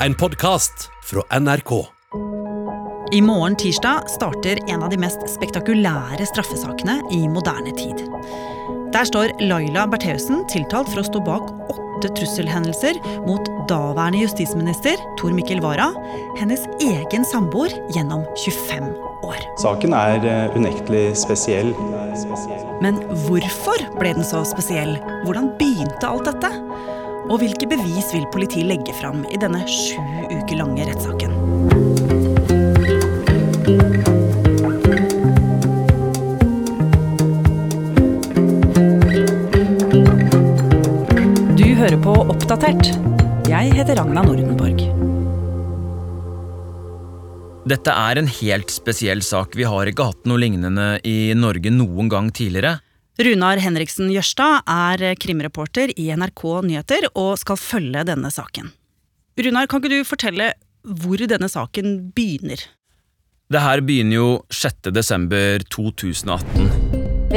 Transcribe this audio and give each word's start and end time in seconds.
En 0.00 0.14
podkast 0.14 0.90
fra 1.04 1.38
NRK. 1.40 1.86
I 3.12 3.20
morgen 3.22 3.56
tirsdag 3.56 4.00
starter 4.08 4.58
en 4.68 4.82
av 4.82 4.90
de 4.92 4.98
mest 5.00 5.22
spektakulære 5.32 6.26
straffesakene 6.28 6.98
i 7.16 7.22
moderne 7.32 7.72
tid. 7.78 8.02
Der 8.92 9.08
står 9.08 9.32
Laila 9.40 9.86
Bertheussen 9.88 10.44
tiltalt 10.52 10.90
for 10.92 11.00
å 11.00 11.06
stå 11.08 11.22
bak 11.24 11.48
åtte 11.72 12.10
trusselhendelser 12.18 13.00
mot 13.24 13.48
daværende 13.70 14.20
justisminister 14.20 15.00
Tor 15.16 15.32
Mikkel 15.32 15.64
Wara, 15.64 15.88
hennes 16.36 16.68
egen 16.84 17.24
samboer, 17.24 17.72
gjennom 17.96 18.26
25 18.44 18.92
år. 19.24 19.40
Saken 19.64 19.96
er 19.96 20.20
eh, 20.28 20.60
unektelig 20.60 21.06
spesiell. 21.24 21.72
Men 22.84 23.00
hvorfor 23.24 23.88
ble 23.96 24.12
den 24.20 24.28
så 24.28 24.44
spesiell? 24.44 24.98
Hvordan 25.24 25.54
begynte 25.56 26.12
alt 26.12 26.28
dette? 26.28 26.52
Og 27.26 27.40
hvilke 27.42 27.66
bevis 27.66 28.12
vil 28.14 28.26
politiet 28.30 28.68
legge 28.68 28.92
fram 29.00 29.24
i 29.34 29.38
denne 29.42 29.64
sju 29.66 29.98
uker 30.30 30.60
lange 30.60 30.86
rettssaken? 30.86 31.32
Du 41.58 41.66
hører 41.80 41.98
på 42.06 42.14
Oppdatert. 42.14 42.92
Jeg 43.50 43.74
heter 43.74 43.98
Ragna 43.98 44.22
Nordenborg. 44.22 44.86
Dette 47.66 47.90
er 47.90 48.22
en 48.22 48.30
helt 48.30 48.70
spesiell 48.70 49.26
sak. 49.26 49.58
Vi 49.58 49.66
har 49.66 49.90
ikke 49.90 50.12
hatt 50.12 50.28
noe 50.30 50.38
lignende 50.38 51.00
i 51.02 51.34
Norge 51.34 51.74
noen 51.74 52.06
gang 52.12 52.30
tidligere. 52.30 52.78
Runar 53.16 53.56
Henriksen 53.56 54.10
Jørstad 54.12 54.66
er 54.68 55.14
krimreporter 55.16 55.88
i 55.96 56.10
NRK 56.12 56.42
Nyheter 56.68 57.06
og 57.14 57.38
skal 57.40 57.56
følge 57.56 58.02
denne 58.04 58.28
saken. 58.28 58.68
Runar, 59.40 59.66
kan 59.68 59.80
ikke 59.80 59.92
du 59.94 60.04
fortelle 60.04 60.52
hvor 60.84 61.16
denne 61.24 61.48
saken 61.48 62.12
begynner? 62.12 62.60
Det 63.48 63.62
her 63.62 63.80
begynner 63.80 64.16
jo 64.18 64.44
6. 64.52 64.92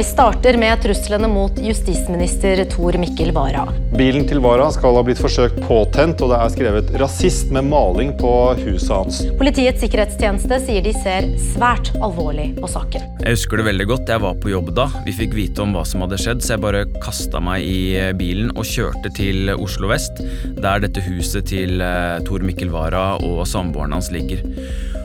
Vi 0.00 0.04
starter 0.04 0.56
med 0.56 0.82
truslene 0.82 1.28
mot 1.28 1.52
justisminister 1.58 2.64
Tor 2.64 2.96
Mikkel 2.98 3.32
Wara. 3.32 3.66
Bilen 3.92 4.26
til 4.28 4.40
Wara 4.40 4.70
skal 4.72 4.94
ha 4.96 5.02
blitt 5.04 5.20
forsøkt 5.20 5.58
påtent, 5.66 6.22
og 6.24 6.30
det 6.32 6.38
er 6.40 6.52
skrevet 6.54 6.92
'rasist' 6.96 7.52
med 7.52 7.64
maling 7.68 8.14
på 8.18 8.30
huset 8.62 8.90
hans. 8.90 9.18
Politiets 9.38 9.80
sikkerhetstjeneste 9.84 10.60
sier 10.64 10.82
de 10.82 10.94
ser 11.02 11.28
svært 11.36 11.92
alvorlig 12.00 12.54
på 12.56 12.70
saken. 12.70 13.04
Jeg 13.20 13.36
husker 13.36 13.60
det 13.60 13.66
veldig 13.66 13.86
godt. 13.86 14.08
Jeg 14.08 14.20
var 14.20 14.34
på 14.40 14.50
jobb 14.50 14.74
da. 14.74 14.88
Vi 15.04 15.12
fikk 15.12 15.34
vite 15.36 15.60
om 15.62 15.74
hva 15.76 15.84
som 15.84 16.00
hadde 16.00 16.16
skjedd, 16.16 16.40
så 16.40 16.56
jeg 16.56 16.64
bare 16.64 16.86
kasta 17.04 17.40
meg 17.40 17.60
i 17.60 18.12
bilen 18.16 18.56
og 18.56 18.64
kjørte 18.64 19.12
til 19.12 19.52
Oslo 19.52 19.92
vest, 19.92 20.22
der 20.56 20.80
dette 20.80 21.04
huset 21.04 21.44
til 21.52 21.80
eh, 21.80 22.24
Tor 22.24 22.40
Mikkel 22.40 22.72
Wara 22.72 23.20
og 23.20 23.44
samboeren 23.46 23.92
hans 23.92 24.10
ligger. 24.10 24.40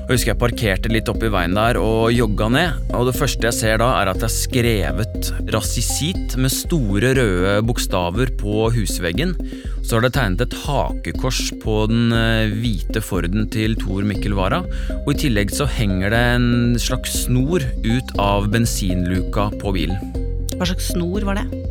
Jeg 0.06 0.20
husker 0.20 0.30
jeg 0.36 0.38
parkerte 0.38 0.90
litt 0.92 1.08
oppi 1.10 1.32
veien 1.34 1.56
der 1.58 1.80
og 1.82 2.12
jogga 2.14 2.46
ned, 2.54 2.92
og 2.94 3.08
det 3.08 3.16
første 3.18 3.48
jeg 3.48 3.58
ser 3.58 3.80
da, 3.82 3.88
er 3.98 4.12
at 4.12 4.20
det 4.22 4.28
er 4.28 4.36
skrevet 4.36 5.30
rasisit 5.56 6.36
med 6.38 6.54
store 6.54 7.16
røde 7.18 7.56
bokstaver 7.66 8.30
på 8.38 8.68
husveggen. 8.76 9.34
Så 9.82 9.98
har 9.98 10.06
det 10.06 10.14
tegnet 10.14 10.46
et 10.46 10.56
hakekors 10.68 11.42
på 11.64 11.80
den 11.90 12.14
eh, 12.14 12.54
hvite 12.54 13.02
Forden 13.02 13.50
til 13.50 13.74
Tor 13.82 14.06
Mikkel 14.06 14.38
Wara, 14.38 14.62
og 15.02 15.10
i 15.16 15.20
tillegg 15.26 15.50
så 15.58 15.66
henger 15.66 16.14
det 16.14 16.24
en 16.36 16.50
slags 16.78 17.24
snor 17.24 17.66
ut 17.82 18.18
av 18.22 18.52
bensinluka 18.54 19.50
på 19.58 19.74
bilen. 19.74 20.14
Hva 20.54 20.70
slags 20.70 20.94
snor 20.94 21.26
var 21.26 21.42
det? 21.42 21.65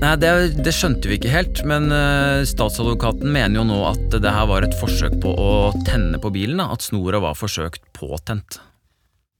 Nei, 0.00 0.14
det, 0.20 0.30
det 0.64 0.74
skjønte 0.74 1.08
vi 1.10 1.18
ikke 1.18 1.32
helt, 1.32 1.62
men 1.68 1.88
uh, 1.92 2.44
statsadvokaten 2.48 3.30
mener 3.30 3.60
jo 3.60 3.66
nå 3.68 3.80
at 3.88 4.18
det 4.20 4.34
her 4.36 4.48
var 4.50 4.66
et 4.66 4.76
forsøk 4.80 5.16
på 5.22 5.32
å 5.32 5.50
tenne 5.86 6.20
på 6.20 6.32
bilen, 6.34 6.62
at 6.64 6.84
snora 6.84 7.22
var 7.24 7.38
forsøkt 7.38 7.84
påtent. 7.96 8.60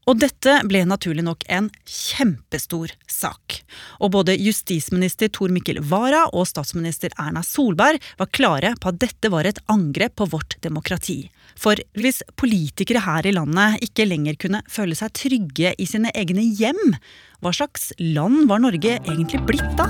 Og 0.05 0.19
dette 0.21 0.59
ble 0.69 0.83
naturlig 0.89 1.25
nok 1.25 1.45
en 1.53 1.71
kjempestor 1.89 2.93
sak. 3.09 3.61
Og 4.05 4.13
både 4.17 4.37
justisminister 4.37 5.31
Tor 5.33 5.53
Mikkel 5.55 5.81
Wara 5.91 6.27
og 6.33 6.48
statsminister 6.51 7.15
Erna 7.20 7.45
Solberg 7.47 8.03
var 8.20 8.33
klare 8.37 8.75
på 8.81 8.93
at 8.93 9.01
dette 9.01 9.31
var 9.33 9.48
et 9.48 9.61
angrep 9.73 10.17
på 10.20 10.29
vårt 10.35 10.59
demokrati. 10.64 11.25
For 11.57 11.79
hvis 11.97 12.23
politikere 12.41 13.05
her 13.05 13.27
i 13.27 13.35
landet 13.37 13.85
ikke 13.87 14.09
lenger 14.09 14.37
kunne 14.41 14.64
føle 14.70 14.97
seg 14.98 15.14
trygge 15.17 15.75
i 15.79 15.89
sine 15.89 16.13
egne 16.17 16.45
hjem, 16.59 16.98
hva 17.45 17.53
slags 17.53 17.91
land 18.01 18.47
var 18.48 18.63
Norge 18.64 18.98
egentlig 19.05 19.41
blitt 19.48 19.75
da? 19.79 19.89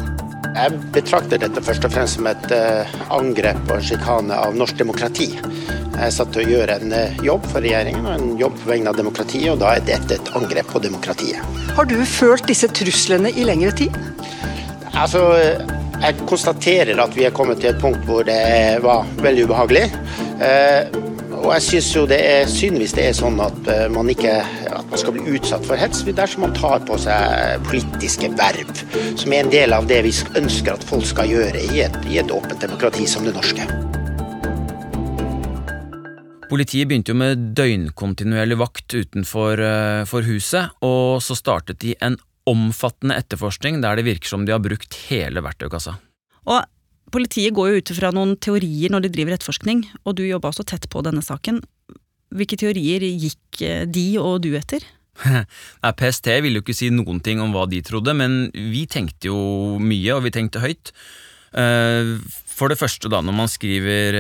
Jeg 0.54 0.78
betrakter 0.94 1.40
dette 1.42 1.62
først 1.64 1.86
og 1.86 1.94
fremst 1.94 2.18
som 2.18 2.28
et 2.30 2.46
uh, 2.54 2.94
angrep 3.14 3.62
og 3.68 3.78
en 3.78 3.88
sjikane 3.88 4.38
av 4.38 4.54
norsk 4.58 4.78
demokrati. 4.78 5.32
Jeg 5.94 6.08
er 6.08 6.14
satt 6.14 6.32
til 6.34 6.42
å 6.42 6.50
gjøre 6.56 6.78
en 6.82 6.94
uh, 6.94 7.20
jobb 7.22 7.46
for 7.52 7.62
regjeringen 7.62 8.06
og 8.08 8.16
en 8.16 8.34
jobb 8.40 8.56
på 8.58 8.70
vegne 8.72 8.90
av 8.90 8.98
demokratiet, 8.98 9.46
og 9.52 9.60
da 9.62 9.76
er 9.76 9.86
dette 9.86 10.18
et 10.18 10.32
angrep 10.34 10.72
på 10.74 10.82
demokratiet. 10.82 11.54
Har 11.76 11.86
du 11.90 11.96
følt 12.08 12.48
disse 12.50 12.68
truslene 12.74 13.30
i 13.30 13.46
lengre 13.46 13.70
tid? 13.78 13.94
Altså, 14.94 15.22
jeg 16.02 16.26
konstaterer 16.26 16.98
at 17.02 17.14
vi 17.14 17.26
er 17.28 17.34
kommet 17.34 17.62
til 17.62 17.70
et 17.70 17.80
punkt 17.82 18.02
hvor 18.08 18.26
det 18.26 18.82
var 18.84 19.06
veldig 19.22 19.46
ubehagelig. 19.46 19.86
Uh, 20.42 21.00
og 21.44 21.50
jeg 21.58 21.64
syns 21.66 21.88
jo 21.92 22.04
det 22.08 22.18
er 22.24 22.46
synd 22.48 22.78
hvis 22.80 22.94
det 22.96 23.08
er 23.10 23.16
sånn 23.16 23.36
at 23.44 23.66
man 23.92 24.08
ikke 24.08 24.32
at 24.40 24.86
man 24.88 25.00
skal 25.02 25.12
bli 25.12 25.34
utsatt 25.36 25.66
for 25.68 25.76
hets 25.76 26.00
dersom 26.06 26.46
man 26.46 26.54
tar 26.56 26.80
på 26.88 26.96
seg 27.04 27.60
politiske 27.68 28.30
verv, 28.38 28.72
som 29.20 29.34
er 29.34 29.44
en 29.44 29.52
del 29.52 29.76
av 29.76 29.90
det 29.90 30.00
vi 30.08 30.14
ønsker 30.40 30.78
at 30.78 30.88
folk 30.88 31.04
skal 31.10 31.28
gjøre 31.28 31.66
i 31.68 31.84
et, 31.84 32.00
i 32.08 32.22
et 32.22 32.32
åpent 32.32 32.64
demokrati 32.64 33.04
som 33.10 33.28
det 33.28 33.36
norske. 33.36 33.68
Politiet 36.50 36.90
begynte 36.90 37.14
jo 37.14 37.18
med 37.18 37.50
døgnkontinuerlig 37.56 38.58
vakt 38.60 38.94
utenfor 38.94 39.60
for 40.10 40.26
huset, 40.28 40.74
og 40.84 41.22
så 41.24 41.36
startet 41.38 41.80
de 41.82 41.96
en 42.04 42.18
omfattende 42.48 43.16
etterforskning 43.16 43.80
der 43.80 43.96
det 43.96 44.04
virker 44.06 44.28
som 44.28 44.44
de 44.44 44.52
har 44.52 44.62
brukt 44.62 44.96
hele 45.08 45.40
verktøykassa. 45.44 45.96
Og 46.44 46.60
Politiet 47.14 47.54
går 47.54 47.68
jo 47.70 47.80
ut 47.80 47.92
fra 47.94 48.10
noen 48.14 48.34
teorier 48.42 48.90
når 48.90 49.04
de 49.04 49.12
driver 49.14 49.36
etterforskning, 49.36 49.84
og 50.02 50.16
du 50.18 50.24
jobba 50.26 50.50
også 50.50 50.64
tett 50.66 50.88
på 50.90 51.02
denne 51.06 51.22
saken. 51.22 51.60
Hvilke 52.34 52.58
teorier 52.58 53.04
gikk 53.04 53.60
de 53.94 54.06
og 54.18 54.40
du 54.42 54.54
etter? 54.58 54.82
Nei, 55.30 55.92
PST 55.94 56.32
ville 56.42 56.58
jo 56.58 56.64
ikke 56.64 56.74
si 56.74 56.90
noen 56.90 57.20
ting 57.22 57.42
om 57.42 57.54
hva 57.54 57.68
de 57.70 57.78
trodde, 57.86 58.16
men 58.18 58.48
vi 58.50 58.82
tenkte 58.90 59.30
jo 59.30 59.78
mye, 59.78 60.16
og 60.16 60.24
vi 60.26 60.34
tenkte 60.34 60.64
høyt. 60.64 60.90
For 61.54 62.70
det 62.70 62.78
første, 62.80 63.10
da, 63.10 63.20
når 63.22 63.34
man 63.34 63.50
skriver 63.50 64.16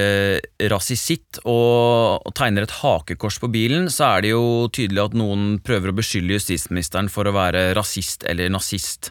rasisitt 0.70 1.40
og, 1.42 2.22
og 2.22 2.34
tegner 2.38 2.66
et 2.66 2.76
hakekors 2.80 3.40
på 3.42 3.50
bilen, 3.50 3.88
så 3.90 4.12
er 4.12 4.24
det 4.24 4.32
jo 4.34 4.44
tydelig 4.74 5.02
at 5.02 5.16
noen 5.18 5.56
prøver 5.62 5.90
å 5.90 5.96
beskylde 5.98 6.36
justisministeren 6.36 7.10
for 7.10 7.26
å 7.26 7.34
være 7.34 7.72
rasist 7.78 8.26
eller 8.30 8.52
nazist. 8.54 9.10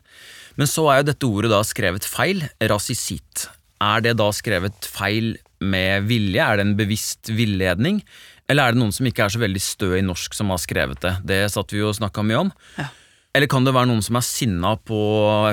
Men 0.60 0.70
så 0.70 0.86
er 0.92 1.02
jo 1.02 1.10
dette 1.12 1.30
ordet 1.30 1.52
da 1.52 1.62
skrevet 1.66 2.08
feil, 2.08 2.44
rasisitt. 2.72 3.48
Er 3.84 4.04
det 4.06 4.18
da 4.20 4.30
skrevet 4.36 4.88
feil 4.88 5.34
med 5.64 6.08
vilje? 6.08 6.44
Er 6.44 6.60
det 6.60 6.68
en 6.68 6.78
bevisst 6.80 7.32
villedning? 7.34 8.02
Eller 8.52 8.68
er 8.68 8.76
det 8.76 8.82
noen 8.82 8.94
som 8.96 9.08
ikke 9.08 9.26
er 9.26 9.34
så 9.34 9.42
veldig 9.42 9.64
stø 9.64 9.94
i 9.98 10.04
norsk 10.06 10.36
som 10.36 10.52
har 10.54 10.62
skrevet 10.62 11.00
det? 11.04 11.16
Det 11.28 11.40
satt 11.52 11.74
vi 11.74 11.82
jo 11.82 11.90
og 11.92 11.98
snakka 11.98 12.26
mye 12.28 12.44
om. 12.46 12.52
Ja. 12.78 12.90
Eller 13.34 13.50
kan 13.50 13.66
det 13.66 13.74
være 13.74 13.90
noen 13.90 14.04
som 14.06 14.18
er 14.20 14.26
sinna 14.26 14.76
på 14.78 14.98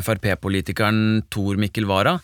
Frp-politikeren 0.04 1.22
Tor 1.32 1.56
Mikkel 1.60 1.86
Wara? 1.88 2.18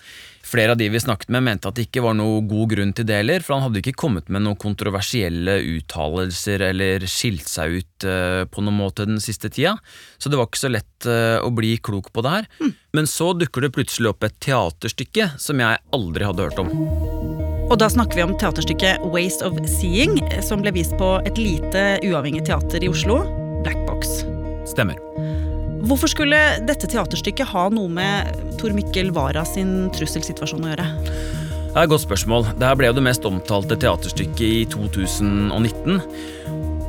Flere 0.46 0.74
av 0.74 0.78
de 0.78 0.86
vi 0.92 1.00
snakket 1.00 1.32
med, 1.32 1.42
mente 1.42 1.70
at 1.70 1.78
det 1.78 1.86
ikke 1.88 2.02
var 2.04 2.14
noe 2.14 2.42
god 2.46 2.68
grunn 2.74 2.92
til 2.94 3.06
det 3.08 3.16
heller, 3.18 3.42
for 3.42 3.56
han 3.56 3.64
hadde 3.64 3.80
ikke 3.80 3.96
kommet 3.98 4.28
med 4.30 4.44
noen 4.44 4.58
kontroversielle 4.60 5.56
uttalelser 5.72 6.62
eller 6.68 7.06
skilt 7.10 7.48
seg 7.50 7.80
ut 7.80 8.06
uh, 8.06 8.44
på 8.46 8.62
noen 8.62 8.76
måte 8.78 9.08
den 9.08 9.18
siste 9.22 9.50
tida, 9.50 9.74
så 10.20 10.30
det 10.30 10.38
var 10.38 10.46
ikke 10.46 10.60
så 10.60 10.70
lett 10.70 11.08
uh, 11.08 11.40
å 11.42 11.50
bli 11.56 11.72
klok 11.80 12.12
på 12.14 12.22
det 12.22 12.34
her. 12.36 12.46
Mm. 12.60 12.76
Men 13.00 13.10
så 13.10 13.32
dukker 13.34 13.66
det 13.66 13.72
plutselig 13.74 14.12
opp 14.12 14.28
et 14.28 14.38
teaterstykke 14.44 15.32
som 15.40 15.64
jeg 15.64 15.82
aldri 15.96 16.28
hadde 16.28 16.46
hørt 16.46 16.62
om. 16.62 16.70
Og 17.66 17.74
da 17.80 17.88
snakker 17.90 18.20
vi 18.20 18.28
om 18.28 18.36
teaterstykket 18.38 19.08
Ways 19.08 19.40
of 19.42 19.58
Seeing, 19.80 20.20
som 20.44 20.62
ble 20.62 20.76
vist 20.76 20.94
på 21.00 21.16
et 21.24 21.40
lite 21.40 21.88
uavhengig 22.04 22.44
teater 22.46 22.84
i 22.84 22.92
Oslo, 22.92 23.24
Black 23.64 23.82
Box. 23.88 24.20
Stemmer. 24.70 25.00
Hvorfor 25.84 26.10
skulle 26.10 26.38
dette 26.64 26.88
teaterstykket 26.88 27.50
ha 27.52 27.66
noe 27.74 27.90
med 27.92 28.38
Tor 28.60 28.72
Mikkel 28.76 29.12
Wara 29.14 29.44
sin 29.48 29.90
trusselsituasjon 29.94 30.64
å 30.64 30.70
gjøre? 30.72 30.86
Det 31.06 31.74
er 31.76 31.84
et 31.84 31.92
godt 31.92 32.06
spørsmål. 32.06 32.46
Dette 32.54 32.72
ble 32.80 32.88
jo 32.88 32.96
det 32.96 33.04
mest 33.04 33.26
omtalte 33.28 33.76
teaterstykket 33.82 34.46
i 34.46 34.64
2019. 34.72 36.00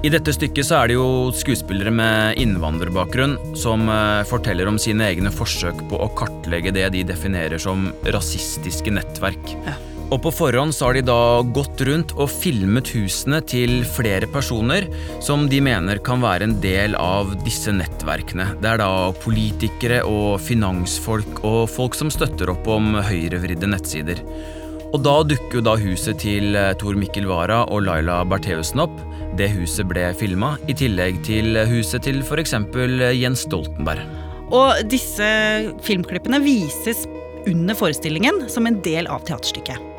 I 0.08 0.12
dette 0.14 0.32
stykket 0.32 0.70
så 0.70 0.78
er 0.80 0.92
det 0.92 0.96
jo 0.96 1.08
skuespillere 1.36 1.92
med 1.92 2.40
innvandrerbakgrunn 2.40 3.36
som 3.58 3.90
forteller 4.30 4.70
om 4.70 4.78
sine 4.80 5.10
egne 5.10 5.34
forsøk 5.34 5.82
på 5.92 6.00
å 6.00 6.08
kartlegge 6.16 6.72
det 6.78 6.88
de 6.96 7.04
definerer 7.12 7.60
som 7.60 7.90
rasistiske 8.08 8.94
nettverk. 8.94 9.56
Ja. 9.68 9.76
Og 10.08 10.22
på 10.24 10.32
forhånd 10.32 10.72
så 10.76 10.88
har 10.88 10.96
de 10.96 11.04
da 11.10 11.44
gått 11.56 11.82
rundt 11.84 12.14
og 12.16 12.30
filmet 12.32 12.88
husene 12.96 13.42
til 13.44 13.82
flere 13.84 14.28
personer 14.32 14.88
som 15.24 15.50
de 15.52 15.60
mener 15.64 16.00
kan 16.04 16.24
være 16.24 16.48
en 16.48 16.56
del 16.64 16.96
av 16.96 17.34
disse 17.44 17.74
nettverkene. 17.76 18.54
Det 18.64 18.70
er 18.72 18.80
da 18.80 18.92
politikere 19.20 20.00
og 20.08 20.40
finansfolk 20.40 21.44
og 21.44 21.66
folk 21.72 21.98
som 22.00 22.12
støtter 22.14 22.54
opp 22.54 22.70
om 22.72 22.96
høyrevridde 23.10 23.68
nettsider. 23.74 24.24
Og 24.94 25.04
da 25.04 25.18
dukker 25.28 25.60
jo 25.60 25.66
da 25.68 25.76
huset 25.76 26.22
til 26.24 26.56
eh, 26.56 26.72
Tor 26.80 26.96
Mikkel 26.96 27.28
Wara 27.28 27.66
og 27.68 27.84
Laila 27.90 28.22
Bertheussen 28.24 28.86
opp. 28.86 28.96
Det 29.38 29.50
huset 29.52 29.90
ble 29.90 30.06
filma, 30.18 30.54
i 30.72 30.76
tillegg 30.78 31.20
til 31.28 31.60
huset 31.68 32.08
til 32.08 32.24
f.eks. 32.24 32.56
Jens 33.20 33.44
Stoltenberg. 33.44 34.08
Og 34.56 34.80
disse 34.88 35.28
filmklippene 35.84 36.40
vises 36.40 37.04
under 37.52 37.76
forestillingen 37.76 38.46
som 38.48 38.72
en 38.72 38.80
del 38.88 39.12
av 39.12 39.28
teaterstykket. 39.28 39.97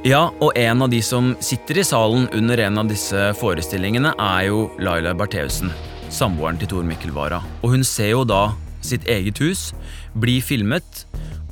Ja, 0.00 0.30
og 0.40 0.54
en 0.56 0.80
av 0.80 0.88
de 0.88 1.02
som 1.04 1.34
sitter 1.44 1.82
i 1.82 1.82
salen 1.84 2.22
under 2.32 2.62
en 2.64 2.80
av 2.80 2.88
disse 2.88 3.20
forestillingene, 3.36 4.14
er 4.16 4.46
jo 4.46 4.62
Laila 4.80 5.12
Bertheussen, 5.12 5.68
samboeren 6.08 6.56
til 6.56 6.70
Tor 6.72 6.86
Mikkel 6.88 7.12
Wara. 7.12 7.42
Og 7.60 7.74
hun 7.74 7.84
ser 7.84 8.14
jo 8.14 8.22
da 8.24 8.54
sitt 8.80 9.04
eget 9.04 9.42
hus 9.44 9.74
bli 10.16 10.38
filmet, 10.40 11.04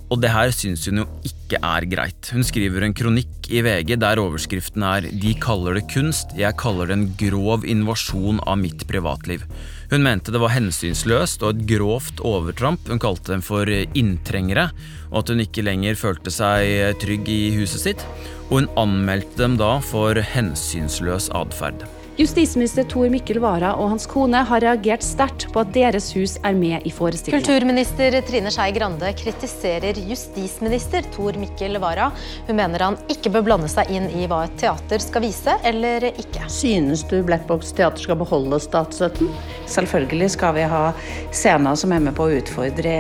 og 0.08 0.22
det 0.22 0.32
her 0.32 0.48
syns 0.56 0.86
hun 0.88 1.02
jo 1.02 1.06
ikke 1.28 1.60
er 1.60 1.84
greit. 1.92 2.30
Hun 2.32 2.46
skriver 2.46 2.86
en 2.86 2.96
kronikk 2.96 3.50
i 3.52 3.60
VG 3.66 3.98
der 4.00 4.22
overskriften 4.22 4.80
er 4.80 5.04
'De 5.04 5.34
kaller 5.36 5.76
det 5.76 5.84
kunst, 5.92 6.32
jeg 6.32 6.56
kaller 6.56 6.88
det 6.88 6.96
en 6.96 7.12
grov 7.20 7.68
invasjon 7.68 8.40
av 8.48 8.56
mitt 8.56 8.88
privatliv'. 8.88 9.44
Hun 9.88 10.04
mente 10.04 10.32
det 10.34 10.40
var 10.42 10.52
hensynsløst 10.52 11.42
og 11.46 11.54
et 11.54 11.62
grovt 11.70 12.20
overtramp. 12.20 12.90
Hun 12.92 13.00
kalte 13.00 13.32
dem 13.32 13.44
for 13.44 13.68
inntrengere, 13.68 14.68
og 15.08 15.22
at 15.22 15.32
hun 15.32 15.40
ikke 15.44 15.64
lenger 15.64 15.96
følte 15.96 16.32
seg 16.34 16.98
trygg 17.00 17.30
i 17.32 17.42
huset 17.56 17.86
sitt. 17.86 18.04
Og 18.50 18.60
hun 18.60 18.72
anmeldte 18.80 19.40
dem 19.40 19.56
da 19.60 19.78
for 19.84 20.20
hensynsløs 20.34 21.30
atferd. 21.36 21.86
Justisminister 22.18 22.82
Tor 22.82 23.06
Mikkel 23.14 23.38
Wara 23.38 23.76
og 23.78 23.92
hans 23.92 24.08
kone 24.10 24.40
har 24.42 24.62
reagert 24.64 25.04
sterkt 25.06 25.44
på 25.54 25.60
at 25.62 25.68
deres 25.70 26.08
hus 26.16 26.32
er 26.42 26.56
med 26.58 26.82
i 26.82 26.90
forestillingen. 26.90 27.44
Kulturminister 27.44 28.16
Trine 28.26 28.50
Skei 28.50 28.72
Grande 28.74 29.12
kritiserer 29.20 30.00
justisminister 30.10 31.06
Tor 31.14 31.38
Mikkel 31.38 31.78
Wara. 31.78 32.08
Hun 32.48 32.58
mener 32.58 32.82
han 32.82 32.98
ikke 33.14 33.30
bør 33.36 33.46
blande 33.46 33.70
seg 33.70 33.92
inn 33.94 34.10
i 34.10 34.26
hva 34.26 34.40
et 34.48 34.58
teater 34.58 35.04
skal 35.04 35.22
vise 35.28 35.54
eller 35.70 36.08
ikke. 36.10 36.42
Synes 36.50 37.06
du 37.06 37.20
Black 37.22 37.46
Box 37.46 37.70
Teater 37.78 38.08
skal 38.08 38.18
beholde 38.18 38.58
statsstøtten? 38.66 39.30
Selvfølgelig 39.70 40.32
skal 40.34 40.58
vi 40.58 40.66
ha 40.74 40.82
scener 41.30 41.78
som 41.78 41.94
er 41.94 42.02
med 42.02 42.18
på 42.18 42.26
å 42.26 42.34
utfordre 42.40 42.98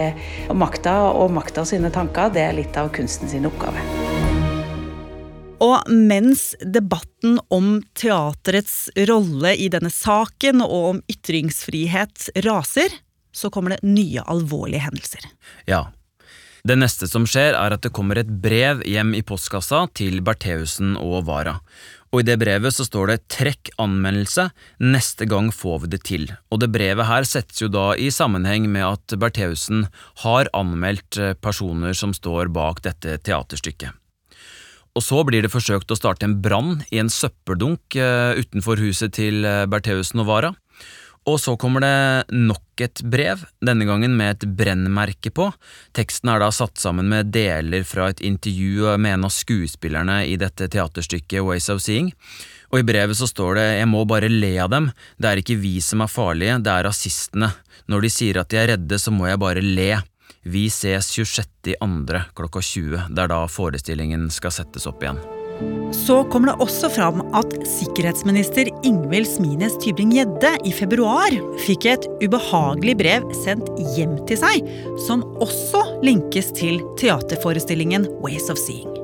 makta 0.54 0.94
og 1.10 1.34
makta 1.34 1.66
sine 1.66 1.90
tanker. 1.90 2.30
Det 2.38 2.46
er 2.46 2.54
litt 2.62 2.78
av 2.78 2.94
kunsten 2.94 3.26
sin 3.34 3.50
oppgave. 3.50 3.82
Og 5.64 5.90
mens 5.90 6.52
debatten 6.62 7.38
om 7.50 7.78
teaterets 7.98 8.88
rolle 9.10 9.56
i 9.58 9.66
denne 9.72 9.90
saken 9.90 10.62
og 10.62 10.88
om 10.92 11.04
ytringsfrihet 11.10 12.30
raser, 12.46 12.94
så 13.34 13.50
kommer 13.50 13.74
det 13.74 13.86
nye 13.86 14.22
alvorlige 14.22 14.86
hendelser. 14.86 15.26
Ja. 15.66 15.88
Det 16.66 16.74
neste 16.76 17.06
som 17.08 17.24
skjer, 17.26 17.54
er 17.54 17.74
at 17.74 17.84
det 17.84 17.94
kommer 17.94 18.18
et 18.18 18.30
brev 18.42 18.82
hjem 18.86 19.14
i 19.16 19.22
postkassa 19.26 19.86
til 19.96 20.18
Bertheussen 20.26 20.96
og 20.98 21.28
Wara. 21.28 21.58
Og 22.12 22.22
i 22.22 22.26
det 22.26 22.38
brevet 22.40 22.74
så 22.74 22.86
står 22.88 23.10
det 23.10 23.18
'trekk 23.28 23.70
anmeldelse, 23.78 24.48
neste 24.80 25.26
gang 25.28 25.50
får 25.52 25.82
vi 25.82 25.90
det 25.94 26.02
til'. 26.08 26.36
Og 26.50 26.60
det 26.60 26.72
brevet 26.72 27.06
her 27.06 27.24
settes 27.24 27.62
jo 27.62 27.68
da 27.68 27.92
i 27.94 28.10
sammenheng 28.10 28.68
med 28.68 28.84
at 28.86 29.18
Bertheussen 29.18 29.86
har 30.24 30.50
anmeldt 30.52 31.40
personer 31.40 31.92
som 31.92 32.14
står 32.14 32.48
bak 32.48 32.82
dette 32.82 33.18
teaterstykket. 33.18 33.92
Og 34.96 35.04
så 35.04 35.20
blir 35.26 35.44
det 35.44 35.52
forsøkt 35.52 35.92
å 35.92 35.98
starte 35.98 36.26
en 36.26 36.38
brann 36.42 36.80
i 36.90 36.98
en 37.02 37.10
søppeldunk 37.12 37.94
utenfor 37.94 38.80
huset 38.82 39.14
til 39.18 39.44
Bertheussen 39.70 40.24
og 40.24 40.30
Wara. 40.30 40.54
Og 41.28 41.36
så 41.42 41.52
kommer 41.60 41.82
det 41.84 42.32
nok 42.32 42.80
et 42.80 43.02
brev, 43.04 43.42
denne 43.60 43.84
gangen 43.88 44.14
med 44.16 44.36
et 44.36 44.46
brennmerke 44.56 45.32
på. 45.34 45.50
Teksten 45.96 46.30
er 46.32 46.40
da 46.40 46.48
satt 46.54 46.80
sammen 46.80 47.10
med 47.10 47.28
deler 47.34 47.84
fra 47.84 48.08
et 48.08 48.22
intervju 48.24 48.94
med 48.96 49.18
en 49.18 49.26
av 49.28 49.34
skuespillerne 49.34 50.22
i 50.24 50.38
dette 50.40 50.70
teaterstykket 50.72 51.44
Ways 51.44 51.68
of 51.74 51.82
Seeing. 51.84 52.12
Og 52.72 52.80
i 52.80 52.86
brevet 52.86 53.18
så 53.18 53.28
står 53.28 53.58
det 53.58 53.66
jeg 53.80 53.90
må 53.90 54.06
bare 54.08 54.30
le 54.32 54.54
av 54.62 54.72
dem, 54.72 54.88
det 55.20 55.28
er 55.28 55.42
ikke 55.42 55.58
vi 55.60 55.78
som 55.84 56.04
er 56.04 56.12
farlige, 56.12 56.60
det 56.64 56.72
er 56.72 56.88
rasistene. 56.88 57.52
Når 57.88 58.04
de 58.04 58.12
sier 58.12 58.40
at 58.40 58.48
de 58.52 58.60
er 58.62 58.72
redde, 58.72 59.00
så 59.00 59.12
må 59.12 59.28
jeg 59.28 59.40
bare 59.40 59.64
le. 59.64 59.92
Vi 60.42 60.68
ses 60.70 61.10
26.2. 61.18 62.20
klokka 62.34 62.62
20. 62.62 63.08
Det 63.10 63.24
er 63.24 63.32
da 63.32 63.42
forestillingen 63.50 64.28
skal 64.32 64.54
settes 64.54 64.86
opp 64.88 65.02
igjen. 65.02 65.18
Så 65.94 66.20
kommer 66.30 66.52
det 66.52 66.62
også 66.62 66.90
fram 66.94 67.24
at 67.34 67.54
sikkerhetsminister 67.66 68.68
Ingvild 68.86 69.26
Smines 69.26 69.74
Tybring-Gjedde 69.82 70.52
i 70.68 70.72
februar 70.74 71.34
fikk 71.64 71.88
et 71.90 72.06
ubehagelig 72.22 72.94
brev 73.00 73.26
sendt 73.40 73.72
hjem 73.96 74.14
til 74.30 74.38
seg, 74.38 74.70
som 75.08 75.24
også 75.42 75.82
linkes 76.06 76.52
til 76.54 76.78
teaterforestillingen 77.00 78.06
Ways 78.22 78.46
of 78.52 78.60
Seeing. 78.60 78.94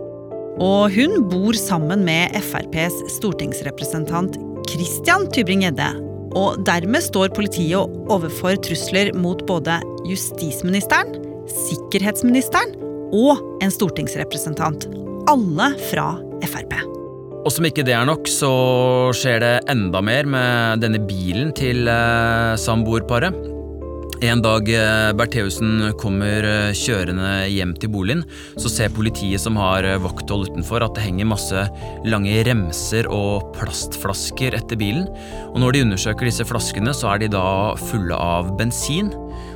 Og 0.63 0.95
hun 0.95 1.25
bor 1.33 1.59
sammen 1.59 2.07
med 2.07 2.37
FrPs 2.39 3.01
stortingsrepresentant 3.17 4.39
Christian 4.71 5.27
Tybring-Gjedde. 5.35 5.91
Og 6.39 6.63
dermed 6.67 7.03
står 7.03 7.35
politiet 7.35 7.99
overfor 8.11 8.59
trusler 8.63 9.13
mot 9.19 9.43
både 9.47 9.81
justisministeren, 10.07 11.24
sikkerhetsministeren 11.51 12.75
og 13.15 13.41
en 13.63 13.73
stortingsrepresentant. 13.73 14.89
Alle 15.31 15.71
fra 15.91 16.13
Frp. 16.45 16.77
Og 17.45 17.53
som 17.53 17.67
ikke 17.69 17.85
det 17.85 17.93
er 17.97 18.07
nok, 18.09 18.29
så 18.29 18.51
skjer 19.17 19.43
det 19.45 19.55
enda 19.73 20.01
mer 20.05 20.29
med 20.29 20.85
denne 20.85 21.01
bilen 21.05 21.53
til 21.57 21.89
eh, 21.89 22.55
samboerparet. 22.61 23.53
En 24.25 24.41
dag 24.41 24.69
eh, 24.71 25.11
Bertheussen 25.13 25.91
kommer 26.01 26.47
eh, 26.47 26.77
kjørende 26.77 27.49
hjem 27.51 27.75
til 27.77 27.91
boligen, 27.93 28.23
så 28.57 28.71
ser 28.73 28.93
politiet 28.95 29.43
som 29.43 29.59
har 29.61 29.85
eh, 29.85 29.99
vakthold 30.01 30.49
utenfor 30.49 30.85
at 30.87 30.95
det 30.97 31.05
henger 31.05 31.29
masse 31.29 31.65
lange 32.09 32.39
remser 32.47 33.09
og 33.13 33.51
plastflasker 33.59 34.57
etter 34.57 34.81
bilen. 34.81 35.09
Og 35.51 35.61
når 35.61 35.75
de 35.75 35.85
undersøker 35.89 36.31
disse 36.31 36.47
flaskene, 36.49 36.95
så 36.97 37.13
er 37.13 37.25
de 37.25 37.33
da 37.35 37.45
fulle 37.91 38.17
av 38.17 38.55
bensin. 38.61 39.13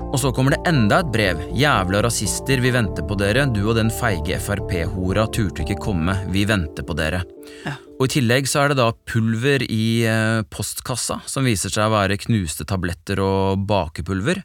Og 0.08 0.16
så 0.16 0.30
kommer 0.32 0.54
det 0.54 0.62
enda 0.70 1.02
et 1.02 1.10
brev. 1.12 1.40
Jævla 1.52 2.00
rasister, 2.00 2.62
vi 2.64 2.70
venter 2.72 3.04
på 3.04 3.16
dere. 3.20 3.44
Du 3.52 3.60
og 3.66 3.74
den 3.76 3.90
feige 3.92 4.38
Frp-hora 4.40 5.26
turte 5.28 5.66
ikke 5.66 5.76
komme. 5.84 6.14
Vi 6.32 6.46
venter 6.48 6.86
på 6.88 6.96
dere. 6.96 7.20
Ja. 7.66 7.74
Og 7.98 8.06
I 8.06 8.14
tillegg 8.16 8.48
så 8.48 8.62
er 8.62 8.72
det 8.72 8.78
da 8.80 8.88
pulver 9.10 9.66
i 9.68 10.06
eh, 10.08 10.40
postkassa, 10.48 11.20
som 11.28 11.44
viser 11.44 11.74
seg 11.74 11.90
å 11.90 11.96
være 11.98 12.16
knuste 12.24 12.64
tabletter 12.68 13.20
og 13.20 13.66
bakepulver. 13.68 14.40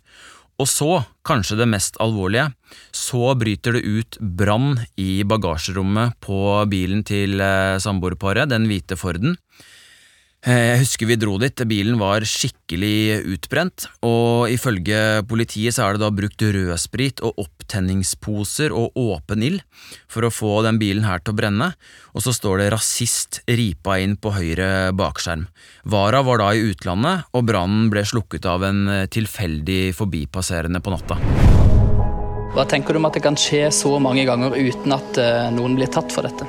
Og 0.59 0.67
så, 0.69 0.89
kanskje 1.25 1.61
det 1.61 1.69
mest 1.71 1.95
alvorlige, 2.03 2.49
så 2.91 3.31
bryter 3.39 3.77
det 3.77 3.87
ut 3.87 4.19
brann 4.19 4.81
i 4.99 5.23
bagasjerommet 5.23 6.19
på 6.23 6.41
bilen 6.69 7.07
til 7.07 7.39
eh, 7.39 7.79
samboerparet, 7.79 8.51
den 8.51 8.67
hvite 8.67 8.99
Forden. 8.99 9.39
Jeg 10.43 10.81
husker 10.81 11.07
vi 11.07 11.15
dro 11.15 11.37
dit, 11.39 11.61
bilen 11.71 11.95
var 12.01 12.25
skikkelig 12.27 13.21
utbrent, 13.31 13.85
og 14.03 14.51
ifølge 14.51 15.21
politiet 15.23 15.71
så 15.71 15.85
er 15.85 15.95
det 15.95 16.01
da 16.03 16.09
brukt 16.11 16.43
rødsprit 16.43 17.23
og 17.23 17.39
opptenningsposer 17.45 18.75
og 18.75 18.91
åpen 18.99 19.45
ild 19.47 19.61
for 20.11 20.27
å 20.27 20.33
få 20.35 20.57
den 20.67 20.81
bilen 20.81 21.07
her 21.07 21.23
til 21.23 21.31
å 21.31 21.39
brenne, 21.39 21.69
og 22.11 22.25
så 22.25 22.35
står 22.35 22.59
det 22.59 22.73
rasist 22.75 23.39
ripa 23.47 23.95
inn 24.03 24.17
på 24.19 24.35
høyre 24.35 24.91
bakskjerm. 24.99 25.47
Vara 25.87 26.19
var 26.27 26.43
da 26.43 26.51
i 26.51 26.67
utlandet, 26.73 27.23
og 27.31 27.47
brannen 27.47 27.87
ble 27.93 28.03
slukket 28.03 28.43
av 28.43 28.67
en 28.67 28.83
tilfeldig 29.15 29.95
forbipasserende 29.95 30.83
på 30.83 30.91
natta. 30.91 31.82
Hva 32.53 32.67
tenker 32.69 32.93
du 32.93 32.99
om 32.99 33.07
at 33.07 33.15
det 33.17 33.23
kan 33.25 33.37
skje 33.39 33.65
så 33.73 33.95
mange 33.97 34.27
ganger 34.29 34.53
uten 34.53 34.93
at 34.93 35.17
uh, 35.17 35.47
noen 35.55 35.73
blir 35.73 35.89
tatt 35.89 36.13
for 36.13 36.21
dette? 36.27 36.45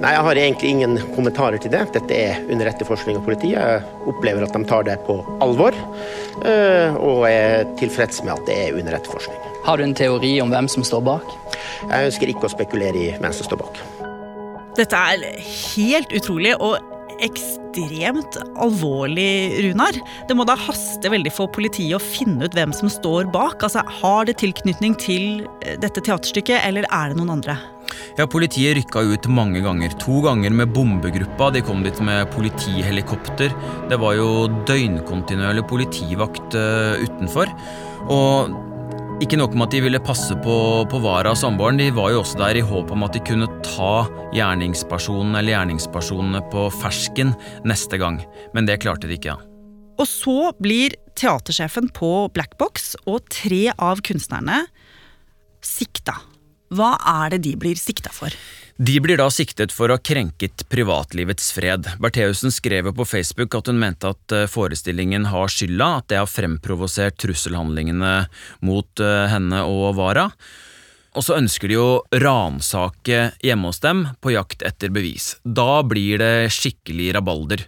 Nei, 0.00 0.14
Jeg 0.14 0.24
har 0.24 0.38
egentlig 0.40 0.70
ingen 0.72 0.94
kommentarer 1.12 1.60
til 1.60 1.72
det. 1.74 1.82
Dette 1.92 2.16
er 2.16 2.46
under 2.48 2.70
etterforskning 2.70 3.18
av 3.20 3.26
politiet. 3.26 3.58
Jeg 3.60 4.08
opplever 4.08 4.46
at 4.46 4.56
de 4.56 4.62
tar 4.70 4.86
det 4.88 4.96
på 5.04 5.18
alvor, 5.44 5.76
uh, 6.46 6.96
og 6.96 7.26
er 7.28 7.68
tilfreds 7.76 8.22
med 8.24 8.38
at 8.38 8.48
det 8.48 8.56
er 8.62 8.78
under 8.80 8.96
etterforskning. 8.96 9.36
Har 9.68 9.76
du 9.76 9.84
en 9.84 9.94
teori 9.96 10.32
om 10.40 10.52
hvem 10.52 10.70
som 10.72 10.86
står 10.86 11.04
bak? 11.04 11.36
Jeg 11.90 12.08
ønsker 12.08 12.32
ikke 12.32 12.48
å 12.48 12.54
spekulere 12.56 13.04
i 13.04 13.12
hvem 13.20 13.36
som 13.36 13.44
står 13.50 13.60
bak. 13.60 13.84
Dette 14.80 14.96
er 15.12 15.44
helt 15.44 16.16
utrolig 16.16 16.56
og 16.56 16.93
ekstremt 17.22 18.38
alvorlig, 18.60 19.60
Runar. 19.66 19.98
Det 20.28 20.36
må 20.36 20.46
da 20.48 20.56
haste 20.58 21.10
veldig 21.12 21.32
for 21.34 21.50
politiet 21.52 21.98
å 21.98 22.02
finne 22.02 22.48
ut 22.48 22.56
hvem 22.56 22.74
som 22.76 22.90
står 22.92 23.30
bak. 23.34 23.62
Altså, 23.62 23.84
Har 24.00 24.26
det 24.28 24.38
tilknytning 24.42 24.96
til 25.00 25.46
eh, 25.62 25.78
dette 25.80 26.02
teaterstykket, 26.02 26.62
eller 26.64 26.88
er 26.90 27.12
det 27.12 27.20
noen 27.20 27.36
andre? 27.38 27.58
Ja, 28.18 28.26
Politiet 28.30 28.76
rykka 28.78 29.02
ut 29.04 29.26
mange 29.30 29.62
ganger. 29.64 29.94
To 30.02 30.20
ganger 30.24 30.54
med 30.54 30.72
bombegruppa. 30.74 31.50
De 31.54 31.62
kom 31.64 31.82
dit 31.84 32.00
med 32.04 32.30
politihelikopter. 32.34 33.54
Det 33.90 33.98
var 34.00 34.16
jo 34.18 34.28
døgnkontinuerlig 34.68 35.66
politivakt 35.70 36.56
uh, 36.58 36.94
utenfor. 37.02 37.52
Og 38.12 38.54
ikke 39.22 39.38
nok 39.38 39.54
med 39.54 39.68
at 39.68 39.74
de 39.76 39.80
ville 39.84 40.00
passe 40.02 40.34
på, 40.42 40.56
på 40.90 40.98
Vara 41.04 41.30
og 41.32 41.38
samboeren, 41.38 41.78
de 41.78 41.90
var 41.94 42.10
jo 42.10 42.20
også 42.22 42.38
der 42.40 42.58
i 42.58 42.64
håp 42.66 42.90
om 42.94 43.04
at 43.06 43.14
de 43.14 43.22
kunne 43.22 43.46
ta 43.66 44.06
gjerningspersonen 44.34 45.36
eller 45.38 45.54
gjerningspersonene 45.54 46.42
på 46.50 46.66
fersken 46.80 47.34
neste 47.68 48.00
gang, 48.00 48.18
men 48.56 48.66
det 48.66 48.80
klarte 48.82 49.08
de 49.10 49.18
ikke. 49.18 49.36
Ja. 49.36 49.38
Og 50.02 50.08
så 50.10 50.50
blir 50.58 50.96
teatersjefen 51.14 51.92
på 51.94 52.10
Black 52.34 52.56
Box 52.58 52.94
og 53.06 53.22
tre 53.30 53.68
av 53.78 54.02
kunstnerne 54.04 54.64
sikta. 55.64 56.18
Hva 56.74 56.96
er 56.98 57.36
det 57.36 57.44
de 57.46 57.54
blir 57.60 57.78
sikta 57.78 58.10
for? 58.14 58.34
De 58.76 58.96
blir 59.00 59.20
da 59.20 59.28
siktet 59.30 59.70
for 59.70 59.86
å 59.86 59.94
ha 59.94 60.02
krenket 60.02 60.64
privatlivets 60.66 61.52
fred. 61.54 61.86
Bertheussen 62.02 62.50
skrev 62.50 62.88
på 62.96 63.04
Facebook 63.06 63.54
at 63.54 63.68
hun 63.70 63.78
mente 63.78 64.10
at 64.10 64.34
eh, 64.34 64.48
forestillingen 64.50 65.28
har 65.30 65.52
skylda, 65.52 65.90
at 66.00 66.08
det 66.10 66.18
har 66.18 66.26
fremprovosert 66.26 67.14
trusselhandlingene 67.22 68.14
mot 68.66 69.02
eh, 69.04 69.26
henne 69.30 69.62
og 69.70 69.94
Wara. 70.00 70.26
Og 71.14 71.22
så 71.22 71.38
ønsker 71.38 71.70
de 71.70 71.78
å 71.78 72.02
ransake 72.18 73.28
hjemme 73.46 73.70
hos 73.70 73.78
dem 73.84 74.08
på 74.18 74.34
jakt 74.34 74.66
etter 74.66 74.90
bevis. 74.90 75.36
Da 75.46 75.84
blir 75.86 76.18
det 76.18 76.50
skikkelig 76.56 77.12
rabalder. 77.14 77.62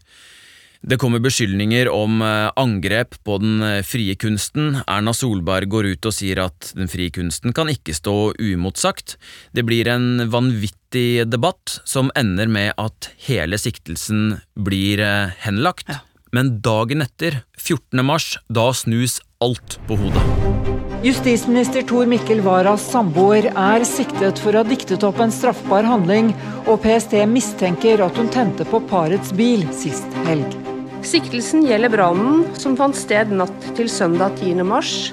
Det 0.80 0.98
kommer 1.00 1.22
beskyldninger 1.22 1.88
om 1.88 2.20
eh, 2.22 2.50
angrep 2.56 3.16
på 3.24 3.38
den 3.42 3.62
eh, 3.62 3.82
frie 3.86 4.14
kunsten. 4.14 4.80
Erna 4.86 5.14
Solberg 5.16 5.70
går 5.72 5.92
ut 5.94 6.08
og 6.08 6.14
sier 6.14 6.42
at 6.44 6.72
den 6.76 6.90
frie 6.90 7.12
kunsten 7.14 7.54
kan 7.56 7.70
ikke 7.72 7.96
stå 7.96 8.16
uimotsagt. 8.36 9.16
Det 9.56 9.64
blir 9.66 9.88
en 9.88 10.26
vanvittig 10.32 11.26
debatt 11.30 11.78
som 11.84 12.12
ender 12.18 12.50
med 12.50 12.74
at 12.80 13.10
hele 13.28 13.58
siktelsen 13.60 14.36
blir 14.54 15.02
eh, 15.02 15.32
henlagt. 15.46 15.88
Ja. 15.90 16.02
Men 16.36 16.58
dagen 16.60 17.00
etter, 17.04 17.40
14. 17.56 18.04
mars, 18.04 18.34
da 18.52 18.68
snus 18.74 19.20
alt 19.40 19.78
på 19.88 19.96
hodet. 20.00 20.24
Justisminister 21.06 21.84
Tor 21.86 22.08
Mikkel 22.10 22.40
Waras 22.42 22.82
samboer 22.90 23.46
er 23.52 23.84
siktet 23.86 24.40
for 24.42 24.56
å 24.56 24.64
ha 24.64 24.66
diktet 24.66 25.06
opp 25.06 25.20
en 25.22 25.34
straffbar 25.34 25.86
handling, 25.86 26.32
og 26.66 26.80
PST 26.82 27.20
mistenker 27.30 28.02
at 28.02 28.18
hun 28.18 28.32
tente 28.32 28.66
på 28.66 28.82
parets 28.90 29.30
bil 29.36 29.62
sist 29.76 30.22
helg. 30.26 30.65
Siktelsen 31.06 31.62
gjelder 31.62 31.92
brannen 31.92 32.40
som 32.58 32.74
fant 32.74 32.96
sted 32.98 33.30
natt 33.30 33.66
til 33.78 33.86
søndag 33.86 34.40
10. 34.40 34.64
mars 34.66 35.12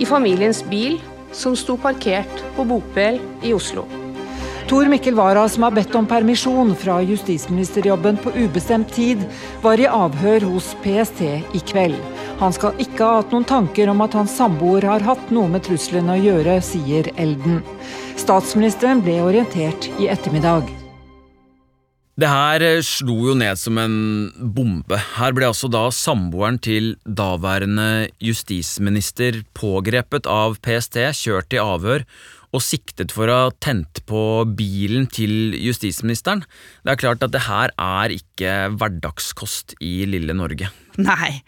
i 0.00 0.06
familiens 0.08 0.62
bil 0.64 0.96
som 1.36 1.52
sto 1.58 1.76
parkert 1.82 2.40
på 2.56 2.64
bopel 2.64 3.18
i 3.44 3.52
Oslo. 3.52 3.84
Tor 4.70 4.88
Mikkel 4.88 5.18
Wara, 5.18 5.44
som 5.50 5.66
har 5.66 5.74
bedt 5.76 5.92
om 5.98 6.08
permisjon 6.08 6.72
fra 6.78 7.00
justisministerjobben 7.04 8.16
på 8.22 8.32
ubestemt 8.38 8.94
tid, 8.96 9.26
var 9.60 9.82
i 9.82 9.90
avhør 9.90 10.46
hos 10.54 10.72
PST 10.80 11.20
i 11.26 11.62
kveld. 11.68 12.00
Han 12.40 12.56
skal 12.56 12.80
ikke 12.80 13.04
ha 13.04 13.20
hatt 13.20 13.34
noen 13.34 13.48
tanker 13.50 13.92
om 13.92 14.00
at 14.06 14.16
hans 14.16 14.40
samboer 14.40 14.88
har 14.88 15.04
hatt 15.04 15.34
noe 15.34 15.52
med 15.52 15.66
truslene 15.68 16.16
å 16.16 16.22
gjøre, 16.22 16.60
sier 16.64 17.12
Elden. 17.20 17.60
Statsministeren 18.16 19.04
ble 19.04 19.20
orientert 19.26 19.90
i 19.98 20.08
ettermiddag. 20.08 20.79
Det 22.20 22.28
her 22.28 22.60
eh, 22.64 22.82
slo 22.84 23.14
jo 23.30 23.36
ned 23.38 23.56
som 23.56 23.78
en 23.80 23.94
bombe. 24.52 24.98
Her 25.16 25.32
ble 25.36 25.46
altså 25.48 25.70
da 25.72 25.86
samboeren 25.94 26.58
til 26.60 26.92
daværende 27.04 28.10
justisminister 28.20 29.40
pågrepet 29.56 30.28
av 30.28 30.58
PST, 30.60 31.00
kjørt 31.16 31.56
i 31.56 31.62
avhør 31.62 32.04
og 32.50 32.64
siktet 32.66 33.14
for 33.14 33.30
å 33.30 33.36
ha 33.44 33.50
tent 33.62 34.02
på 34.10 34.42
bilen 34.58 35.06
til 35.08 35.54
justisministeren. 35.54 36.42
Det 36.82 36.92
er 36.92 37.00
klart 37.00 37.22
at 37.24 37.32
det 37.32 37.44
her 37.46 37.72
er 37.78 38.12
ikke 38.16 38.56
hverdagskost 38.74 39.76
i 39.78 40.02
lille 40.10 40.34
Norge. 40.36 40.68
Nei, 40.98 41.40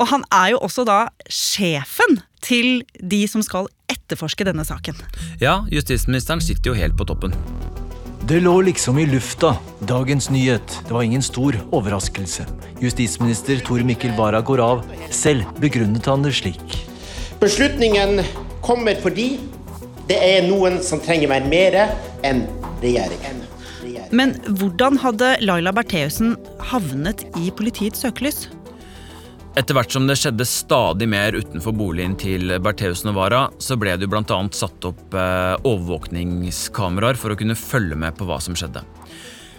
og 0.00 0.08
han 0.14 0.24
er 0.32 0.54
jo 0.54 0.62
også 0.64 0.86
da 0.88 1.00
sjefen 1.28 2.22
til 2.46 2.86
de 3.02 3.24
som 3.28 3.44
skal 3.44 3.68
etterforske 3.90 4.46
denne 4.48 4.64
saken. 4.64 4.96
Ja, 5.42 5.64
justisministeren 5.74 6.40
sitter 6.40 6.72
jo 6.72 6.78
helt 6.78 6.96
på 6.96 7.10
toppen. 7.10 7.34
Det 8.30 8.40
lå 8.40 8.60
liksom 8.62 8.98
i 8.98 9.06
lufta. 9.06 9.56
Dagens 9.78 10.30
nyhet. 10.30 10.80
Det 10.88 10.94
var 10.94 11.02
ingen 11.02 11.22
stor 11.22 11.56
overraskelse. 11.74 12.44
Justisminister 12.78 13.58
Tor 13.66 13.82
Mikkel 13.82 14.12
Wara 14.14 14.40
går 14.40 14.60
av. 14.62 14.84
Selv 15.10 15.48
begrunnet 15.58 16.06
han 16.06 16.22
det 16.22 16.30
slik. 16.38 16.76
Beslutningen 17.40 18.22
kommer 18.62 18.94
fordi 19.02 19.40
det 20.06 20.20
er 20.28 20.46
noen 20.46 20.78
som 20.78 21.02
trenger 21.02 21.26
meg 21.32 21.50
mer 21.50 21.80
enn 22.22 22.44
regjeringen. 22.84 23.42
Men 24.14 24.36
hvordan 24.46 25.02
hadde 25.02 25.32
Laila 25.42 25.74
Bertheussen 25.74 26.36
havnet 26.70 27.26
i 27.34 27.50
politiets 27.50 28.06
søkelys? 28.06 28.44
Etter 29.58 29.74
hvert 29.74 29.90
som 29.90 30.04
det 30.06 30.14
skjedde 30.14 30.46
stadig 30.46 31.08
mer 31.10 31.34
utenfor 31.34 31.74
boligen 31.74 32.12
til 32.18 32.52
Bertheus 32.62 33.00
Novara, 33.02 33.48
så 33.58 33.74
ble 33.80 33.96
det 33.98 34.06
jo 34.06 34.12
bl.a. 34.12 34.36
satt 34.54 34.86
opp 34.86 35.16
eh, 35.18 35.56
overvåkningskameraer 35.66 37.18
for 37.18 37.34
å 37.34 37.38
kunne 37.38 37.58
følge 37.58 37.98
med 37.98 38.14
på 38.14 38.28
hva 38.28 38.38
som 38.42 38.54
skjedde. 38.54 38.84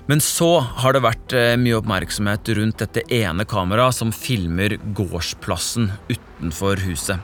Men 0.08 0.24
så 0.24 0.62
har 0.80 0.96
det 0.96 1.04
vært 1.04 1.36
eh, 1.36 1.58
mye 1.60 1.82
oppmerksomhet 1.82 2.54
rundt 2.56 2.80
dette 2.80 3.04
ene 3.12 3.44
kameraet 3.44 4.00
som 4.00 4.16
filmer 4.16 4.78
gårdsplassen 4.96 5.92
utenfor 6.08 6.86
huset. 6.88 7.20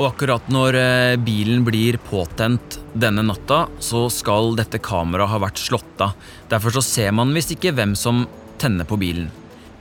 Og 0.00 0.08
akkurat 0.08 0.48
når 0.48 0.80
eh, 0.80 1.20
bilen 1.20 1.68
blir 1.68 2.00
påtent 2.08 2.80
denne 2.96 3.28
natta, 3.28 3.66
så 3.76 4.08
skal 4.08 4.56
dette 4.56 4.80
kameraet 4.80 5.36
ha 5.36 5.44
vært 5.50 5.60
slått 5.60 6.00
av. 6.00 6.16
Derfor 6.48 6.80
så 6.80 6.88
ser 6.88 7.12
man 7.12 7.36
visst 7.36 7.52
ikke 7.52 7.76
hvem 7.76 7.92
som 7.92 8.24
tenner 8.56 8.88
på 8.88 8.96
bilen. 8.96 9.28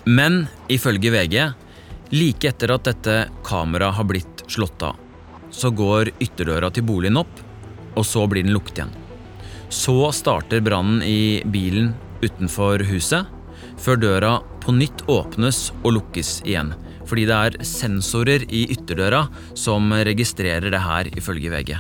Men 0.04 0.50
ifølge 0.68 1.16
VG 1.16 1.54
Like 2.12 2.50
etter 2.50 2.74
at 2.76 2.88
dette 2.90 3.16
kameraet 3.46 3.96
har 3.96 4.08
blitt 4.10 4.44
slått 4.52 4.84
av, 4.84 4.98
så 5.54 5.72
går 5.72 6.12
ytterdøra 6.20 6.70
til 6.74 6.86
boligen 6.86 7.18
opp, 7.22 7.34
og 7.96 8.06
så 8.06 8.26
blir 8.28 8.44
den 8.44 8.54
lukket 8.54 8.82
igjen. 8.82 8.96
Så 9.74 9.96
starter 10.14 10.62
brannen 10.62 11.02
i 11.06 11.42
bilen 11.46 11.94
utenfor 12.22 12.84
huset, 12.90 13.30
før 13.82 13.98
døra 13.98 14.34
på 14.64 14.76
nytt 14.76 15.06
åpnes 15.10 15.72
og 15.82 15.96
lukkes 15.98 16.42
igjen. 16.46 16.74
Fordi 17.10 17.26
det 17.28 17.40
er 17.48 17.58
sensorer 17.68 18.46
i 18.48 18.64
ytterdøra 18.74 19.26
som 19.58 19.92
registrerer 20.08 20.72
det 20.72 20.84
her, 20.86 21.10
ifølge 21.18 21.52
VG. 21.52 21.74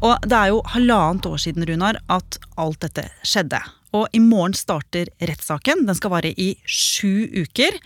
Og 0.00 0.24
det 0.24 0.36
er 0.36 0.48
jo 0.50 0.62
halvannet 0.72 1.28
år 1.28 1.40
siden, 1.40 1.66
Runar, 1.68 2.00
at 2.08 2.40
alt 2.60 2.80
dette 2.86 3.04
skjedde. 3.22 3.60
Og 3.96 4.08
i 4.16 4.20
morgen 4.22 4.54
starter 4.56 5.10
rettssaken. 5.20 5.84
Den 5.86 5.98
skal 5.98 6.14
vare 6.14 6.32
i 6.32 6.54
sju 6.64 7.28
uker. 7.42 7.76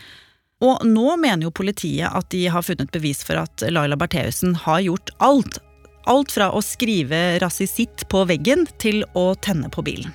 Og 0.63 0.85
nå 0.87 1.17
mener 1.21 1.49
jo 1.49 1.55
politiet 1.55 2.09
at 2.09 2.29
de 2.33 2.47
har 2.53 2.63
funnet 2.63 2.93
bevis 2.95 3.25
for 3.27 3.41
at 3.43 3.65
Laila 3.73 3.99
Bertheussen 3.99 4.55
har 4.65 4.85
gjort 4.85 5.11
alt. 5.19 5.59
Alt 6.07 6.35
fra 6.37 6.51
å 6.53 6.61
skrive 6.63 7.41
rasisitt 7.43 8.07
på 8.13 8.27
veggen 8.29 8.67
til 8.79 9.03
å 9.17 9.33
tenne 9.35 9.71
på 9.73 9.83
bilen. 9.87 10.13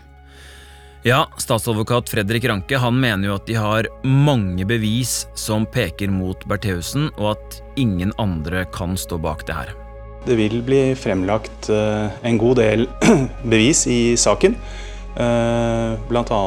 Ja, 1.08 1.30
statsadvokat 1.40 2.10
Fredrik 2.12 2.44
Ranke 2.50 2.78
han 2.78 2.98
mener 3.00 3.30
jo 3.30 3.36
at 3.38 3.46
de 3.48 3.56
har 3.56 3.88
mange 4.04 4.66
bevis 4.68 5.24
som 5.40 5.64
peker 5.64 6.12
mot 6.12 6.44
Bertheussen, 6.50 7.08
og 7.16 7.38
at 7.38 7.62
ingen 7.80 8.12
andre 8.20 8.66
kan 8.76 8.98
stå 9.00 9.20
bak 9.24 9.46
det 9.48 9.56
her. 9.56 9.72
Det 10.28 10.36
vil 10.36 10.60
bli 10.68 10.82
fremlagt 11.00 11.70
eh, 11.72 12.12
en 12.28 12.38
god 12.42 12.60
del 12.60 12.84
bevis 13.54 13.86
i 13.88 14.18
saken. 14.20 14.58
Eh, 15.16 15.96
Bl.a. 16.12 16.42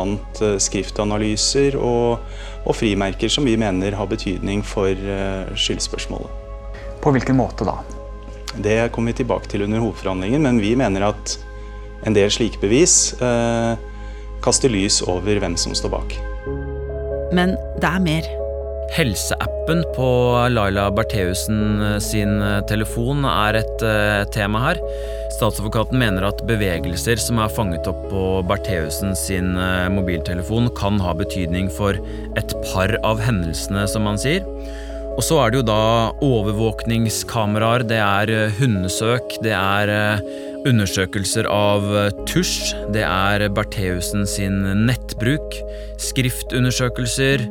Eh, 0.44 0.58
skriftanalyser 0.60 1.80
og 1.80 2.20
og 2.62 2.76
frimerker 2.78 3.32
som 3.32 3.46
vi 3.46 3.56
mener 3.58 3.96
har 3.98 4.10
betydning 4.10 4.62
for 4.66 4.90
eh, 4.90 5.54
skyldspørsmålet. 5.58 6.40
På 7.02 7.12
hvilken 7.14 7.38
måte 7.38 7.66
da? 7.66 7.78
Det 8.52 8.92
kommer 8.92 9.12
vi 9.12 9.22
tilbake 9.22 9.48
til 9.50 9.64
under 9.64 9.82
hovedforhandlingen, 9.82 10.44
men 10.44 10.60
vi 10.62 10.74
mener 10.78 11.08
at 11.08 11.38
en 12.06 12.14
del 12.14 12.30
slike 12.30 12.60
bevis 12.62 13.14
eh, 13.22 13.74
kaster 14.44 14.72
lys 14.72 15.00
over 15.06 15.40
hvem 15.42 15.56
som 15.58 15.74
står 15.74 15.96
bak. 15.96 16.16
Men 17.32 17.56
det 17.80 17.88
er 17.88 18.04
mer. 18.04 18.41
Helseappen 18.92 19.80
på 19.96 20.06
Laila 20.52 20.90
Bertheussen 20.92 21.80
eh, 21.80 21.98
sin 22.04 22.42
eh, 22.44 22.58
telefon 22.68 23.24
er 23.24 23.56
et 23.62 23.84
uh, 23.86 24.20
tema 24.34 24.60
her. 24.66 24.80
Statsadvokaten 25.32 25.96
mener 25.96 26.26
at 26.28 26.42
bevegelser 26.44 27.16
som 27.22 27.40
er 27.40 27.54
fanget 27.56 27.88
opp 27.88 28.04
på 28.10 28.26
Bertheussen 28.50 29.16
sin 29.16 29.56
mobiltelefon, 29.96 30.68
kan 30.76 31.00
ha 31.00 31.16
betydning 31.16 31.72
for 31.72 31.96
et 32.36 32.54
par 32.68 32.92
av 33.00 33.22
hendelsene, 33.24 33.86
som 33.88 34.04
man 34.06 34.20
sier. 34.20 34.44
Og 35.16 35.24
så 35.24 35.40
er 35.40 35.50
det 35.50 35.62
jo 35.62 35.66
da 35.72 36.12
overvåkningskameraer, 36.24 37.88
det 37.88 37.98
er 38.00 38.52
hundesøk, 38.60 39.38
det 39.44 39.56
er 39.56 40.20
undersøkelser 40.68 41.48
av 41.48 41.88
tusj, 42.28 42.74
det 42.94 43.08
er 43.08 43.48
Bertheussen 43.56 44.28
sin 44.28 44.62
nettbruk, 44.86 45.62
skriftundersøkelser 46.12 47.48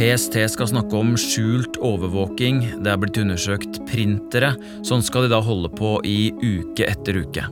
PST 0.00 0.38
skal 0.48 0.68
snakke 0.70 0.96
om 0.96 1.10
skjult 1.20 1.74
overvåking, 1.84 2.62
det 2.80 2.88
er 2.88 3.00
blitt 3.02 3.18
undersøkt 3.20 3.82
printere. 3.84 4.54
Sånn 4.80 5.02
skal 5.04 5.26
de 5.26 5.34
da 5.34 5.42
holde 5.44 5.68
på 5.76 5.98
i 6.08 6.30
uke 6.40 6.86
etter 6.88 7.18
uke. 7.20 7.44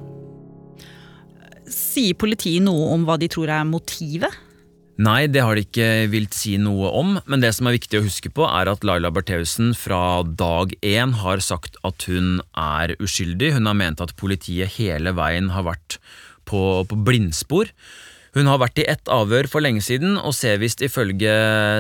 Sier 1.69 2.17
politiet 2.17 2.64
noe 2.64 2.87
om 2.95 3.05
hva 3.05 3.19
de 3.21 3.28
tror 3.28 3.52
er 3.52 3.69
motivet? 3.69 4.33
Nei, 4.97 5.28
det 5.28 5.45
har 5.45 5.61
de 5.61 5.67
ikke 5.67 6.09
vilt 6.09 6.33
si 6.40 6.57
noe 6.57 6.88
om, 6.97 7.19
men 7.28 7.45
det 7.45 7.52
som 7.52 7.69
er 7.69 7.76
viktig 7.76 8.00
å 8.00 8.07
huske 8.09 8.33
på, 8.33 8.49
er 8.49 8.73
at 8.73 8.81
Laila 8.81 9.12
Bertheussen 9.12 9.76
fra 9.76 10.25
dag 10.25 10.73
én 10.81 11.19
har 11.21 11.45
sagt 11.45 11.76
at 11.85 12.09
hun 12.09 12.38
er 12.57 12.97
uskyldig. 12.97 13.59
Hun 13.59 13.69
har 13.69 13.76
ment 13.76 14.00
at 14.00 14.17
politiet 14.17 14.81
hele 14.81 15.12
veien 15.21 15.52
har 15.52 15.69
vært 15.69 16.00
på, 16.49 16.81
på 16.88 17.05
blindspor. 17.05 17.69
Hun 18.37 18.49
har 18.50 18.61
vært 18.61 18.80
i 18.82 18.87
ett 18.90 19.08
avhør 19.12 19.49
for 19.50 19.64
lenge 19.64 19.80
siden, 19.85 20.18
og 20.20 20.37
ser 20.37 20.61
visst 20.61 20.82
ifølge 20.85 21.32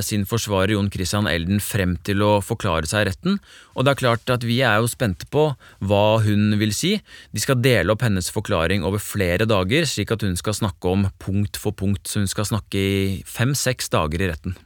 sin 0.06 0.24
forsvarer 0.28 0.74
Jon 0.76 0.90
Christian 0.92 1.28
Elden 1.30 1.60
frem 1.62 1.96
til 2.06 2.24
å 2.24 2.38
forklare 2.44 2.88
seg 2.88 3.04
i 3.04 3.08
retten. 3.10 3.40
Og 3.76 3.84
det 3.84 3.92
er 3.92 4.02
klart 4.02 4.32
at 4.32 4.46
vi 4.46 4.60
er 4.64 4.80
jo 4.80 4.90
spente 4.90 5.28
på 5.32 5.50
hva 5.84 6.06
hun 6.24 6.56
vil 6.60 6.72
si. 6.76 6.96
De 7.34 7.42
skal 7.42 7.60
dele 7.64 7.92
opp 7.92 8.06
hennes 8.06 8.32
forklaring 8.32 8.86
over 8.86 9.02
flere 9.02 9.48
dager, 9.48 9.88
slik 9.88 10.14
at 10.14 10.24
hun 10.24 10.38
skal 10.40 10.56
snakke 10.56 10.94
om 10.94 11.08
punkt 11.20 11.60
for 11.60 11.76
punkt, 11.76 12.08
så 12.08 12.24
hun 12.24 12.30
skal 12.30 12.48
snakke 12.48 12.80
i 12.80 12.96
fem-seks 13.28 13.92
dager 13.92 14.24
i 14.24 14.32
retten. 14.32 14.56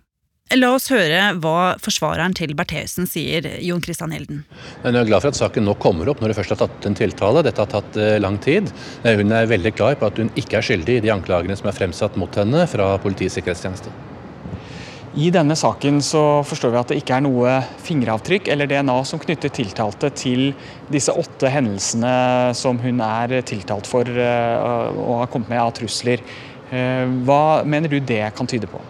La 0.52 0.68
oss 0.76 0.90
høre 0.92 1.30
hva 1.40 1.78
forsvareren 1.80 2.34
til 2.36 2.50
Bertheussen 2.52 3.06
sier, 3.08 3.46
Jon 3.64 3.80
Christian 3.80 4.12
Hilden. 4.12 4.42
Hun 4.82 4.98
er 4.98 5.06
glad 5.08 5.22
for 5.24 5.32
at 5.32 5.38
saken 5.38 5.64
nå 5.64 5.72
kommer 5.80 6.10
opp 6.12 6.20
når 6.20 6.32
det 6.32 6.36
først 6.36 6.52
har 6.52 6.58
tatt 6.60 6.88
en 6.88 6.96
tiltale. 6.98 7.40
Dette 7.46 7.62
har 7.62 7.70
tatt 7.72 7.96
eh, 7.96 8.18
lang 8.20 8.36
tid. 8.42 8.68
Eh, 9.00 9.16
hun 9.16 9.32
er 9.32 9.48
veldig 9.48 9.72
klar 9.78 9.96
på 9.96 10.10
at 10.10 10.18
hun 10.20 10.28
ikke 10.36 10.58
er 10.58 10.66
skyldig 10.66 10.98
i 10.98 11.04
de 11.06 11.12
anklagene 11.14 11.56
som 11.56 11.70
er 11.70 11.76
fremsatt 11.78 12.18
mot 12.20 12.36
henne 12.36 12.66
fra 12.68 12.90
Politiets 13.00 13.38
sikkerhetstjeneste. 13.38 13.94
I 15.24 15.30
denne 15.32 15.56
saken 15.56 16.02
så 16.04 16.20
forstår 16.44 16.74
vi 16.74 16.80
at 16.82 16.92
det 16.92 16.98
ikke 17.00 17.16
er 17.16 17.24
noe 17.24 17.54
fingeravtrykk 17.86 18.50
eller 18.52 18.68
DNA 18.68 18.98
som 19.08 19.22
knytter 19.24 19.52
tiltalte 19.56 20.10
til 20.20 20.50
disse 20.92 21.14
åtte 21.16 21.48
hendelsene 21.52 22.52
som 22.56 22.80
hun 22.82 23.00
er 23.06 23.38
tiltalt 23.48 23.88
for 23.88 24.04
eh, 24.04 25.00
og 25.00 25.22
har 25.22 25.32
kommet 25.32 25.54
med 25.54 25.64
av 25.64 25.72
trusler. 25.80 26.20
Hva 26.72 27.40
mener 27.68 27.92
du 27.92 27.98
det 28.00 28.24
kan 28.36 28.48
tyde 28.48 28.68
på? 28.68 28.80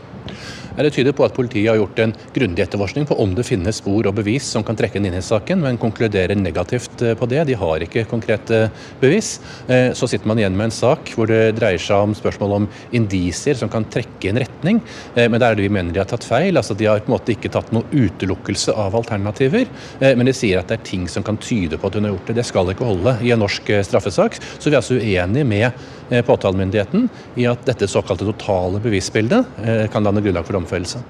Det 0.76 0.90
tyder 0.94 1.12
på 1.12 1.24
at 1.26 1.34
politiet 1.36 1.68
har 1.68 1.78
gjort 1.78 2.00
en 2.00 2.14
grundig 2.34 2.62
etterforskning 2.64 3.06
på 3.08 3.16
om 3.20 3.34
det 3.36 3.44
finnes 3.44 3.76
spor 3.82 4.06
og 4.08 4.16
bevis 4.16 4.46
som 4.54 4.64
kan 4.64 4.78
trekke 4.78 4.98
inn 4.98 5.10
i 5.10 5.22
saken, 5.24 5.60
men 5.60 5.80
konkluderer 5.80 6.38
negativt 6.38 7.02
eh, 7.04 7.14
på 7.18 7.28
det. 7.28 7.42
De 7.50 7.56
har 7.58 7.84
ikke 7.84 8.06
konkrete 8.10 8.64
bevis. 9.02 9.34
Eh, 9.68 9.90
så 9.96 10.08
sitter 10.08 10.30
man 10.30 10.40
igjen 10.40 10.56
med 10.56 10.70
en 10.70 10.74
sak 10.74 11.12
hvor 11.16 11.28
det 11.30 11.56
dreier 11.58 11.82
seg 11.82 12.08
om 12.08 12.16
spørsmål 12.16 12.56
om 12.56 12.68
indisier 12.96 13.58
som 13.58 13.70
kan 13.72 13.86
trekke 13.92 14.30
en 14.30 14.40
retning, 14.42 14.80
eh, 15.14 15.28
men 15.28 15.38
der 15.38 15.50
er 15.50 15.60
det 15.60 15.66
vi 15.66 15.72
mener 15.72 15.92
de 15.92 16.02
har 16.02 16.10
tatt 16.10 16.26
feil. 16.26 16.56
altså 16.56 16.76
De 16.78 16.88
har 16.88 17.04
på 17.04 17.12
en 17.12 17.16
måte 17.16 17.34
ikke 17.36 17.52
tatt 17.52 17.72
noe 17.76 17.88
utelukkelse 17.92 18.74
av 18.78 18.96
alternativer, 18.96 19.68
men 20.02 20.28
de 20.28 20.34
sier 20.36 20.60
at 20.60 20.70
det 20.70 20.78
er 20.78 20.86
ting 20.86 21.04
som 21.10 21.24
kan 21.26 21.38
tyde 21.42 21.78
på 21.78 21.88
at 21.88 21.96
hun 21.98 22.06
har 22.06 22.14
gjort 22.14 22.30
det. 22.30 22.38
Det 22.40 22.46
skal 22.48 22.72
ikke 22.72 22.88
holde 22.88 23.16
i 23.22 23.32
en 23.34 23.42
norsk 23.42 23.68
straffesak. 23.86 24.38
Så 24.58 24.70
vi 24.70 24.76
er 24.76 24.80
altså 24.80 24.98
uenige 24.98 25.48
med 25.48 25.84
påtalemyndigheten 26.26 27.08
i 27.40 27.48
at 27.48 27.64
dette 27.66 27.88
såkalte 27.88 28.28
totale 28.28 28.82
bevisbildet 28.84 29.88
kan 29.92 30.04
danne 30.04 30.20
grunnlag 30.20 30.44
for 30.46 30.58
domfellelse. 30.58 31.00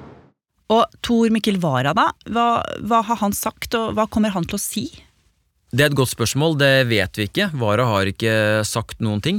Og 0.72 0.98
Tor 1.04 1.32
Mikkel 1.32 1.58
Wara, 1.62 1.92
da? 1.96 2.10
Hva, 2.32 2.48
hva, 2.80 3.00
har 3.08 3.18
han 3.20 3.34
sagt, 3.36 3.74
og 3.76 3.96
hva 3.96 4.06
kommer 4.10 4.32
han 4.34 4.46
til 4.48 4.58
å 4.58 4.62
si? 4.62 4.86
Det 5.72 5.86
er 5.86 5.88
et 5.88 5.96
godt 5.96 6.12
spørsmål, 6.12 6.58
det 6.60 6.72
vet 6.90 7.16
vi 7.16 7.24
ikke. 7.30 7.46
Wara 7.56 7.86
har 7.88 8.08
ikke 8.08 8.34
sagt 8.68 9.00
noen 9.00 9.22
ting. 9.24 9.38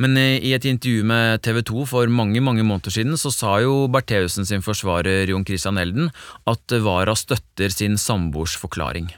Men 0.00 0.16
i 0.16 0.54
et 0.56 0.64
intervju 0.64 1.04
med 1.04 1.42
TV 1.44 1.60
2 1.68 1.84
for 1.90 2.08
mange 2.08 2.40
mange 2.40 2.64
måneder 2.64 2.94
siden 2.94 3.20
så 3.20 3.32
sa 3.32 3.58
jo 3.60 3.84
Bertheussen 3.92 4.48
sin 4.48 4.64
forsvarer 4.64 5.28
Jon 5.28 5.44
Christian 5.44 5.80
Elden 5.80 6.08
at 6.48 6.76
Wara 6.86 7.12
støtter 7.16 7.68
sin 7.72 8.00
samboers 8.00 8.56
forklaring. 8.56 9.12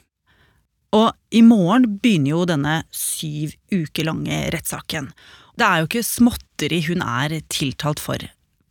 Og 0.96 1.14
i 1.30 1.42
morgen 1.46 1.86
begynner 2.02 2.32
jo 2.32 2.44
denne 2.50 2.76
syv 2.94 3.54
uker 3.70 4.10
lange 4.10 4.42
rettssaken. 4.54 5.12
Det 5.56 5.64
er 5.64 5.80
jo 5.80 5.88
ikke 5.88 6.04
småtteri 6.04 6.82
hun 6.90 7.04
er 7.04 7.38
tiltalt 7.52 8.02
for. 8.02 8.20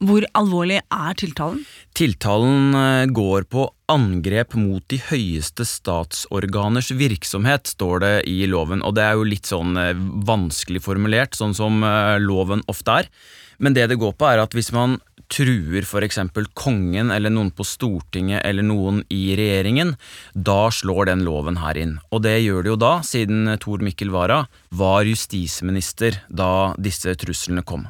Hvor 0.05 0.25
alvorlig 0.37 0.81
er 0.91 1.15
tiltalen? 1.17 1.63
Tiltalen 1.97 2.75
eh, 2.77 3.05
går 3.15 3.47
på 3.49 3.63
angrep 3.89 4.53
mot 4.59 4.83
de 4.91 4.99
høyeste 5.07 5.65
statsorganers 5.65 6.91
virksomhet, 6.93 7.71
står 7.71 8.03
det 8.03 8.13
i 8.29 8.43
loven. 8.51 8.83
Og 8.85 8.97
det 8.97 9.05
er 9.05 9.15
jo 9.15 9.25
litt 9.25 9.49
sånn 9.49 9.79
eh, 9.79 9.95
vanskelig 10.27 10.83
formulert, 10.85 11.33
sånn 11.39 11.55
som 11.57 11.81
eh, 11.87 12.19
loven 12.21 12.61
ofte 12.69 12.99
er. 13.01 13.09
Men 13.57 13.73
det 13.73 13.87
det 13.89 13.97
går 14.01 14.13
på, 14.19 14.27
er 14.27 14.43
at 14.43 14.53
hvis 14.53 14.73
man 14.75 14.99
truer 15.31 15.85
f.eks. 15.85 16.19
kongen 16.53 17.11
eller 17.11 17.33
noen 17.33 17.51
på 17.55 17.65
Stortinget 17.67 18.43
eller 18.45 18.65
noen 18.65 19.01
i 19.13 19.35
regjeringen, 19.37 19.95
da 20.33 20.69
slår 20.71 21.11
den 21.11 21.25
loven 21.27 21.59
her 21.61 21.77
inn. 21.79 21.97
Og 22.11 22.23
det 22.25 22.37
gjør 22.43 22.63
det 22.63 22.73
jo 22.73 22.81
da, 22.81 22.93
siden 23.05 23.49
Tor 23.61 23.83
Mikkel 23.85 24.13
Wara 24.13 24.45
var 24.69 25.07
justisminister 25.07 26.21
da 26.29 26.73
disse 26.77 27.15
truslene 27.19 27.65
kom. 27.65 27.87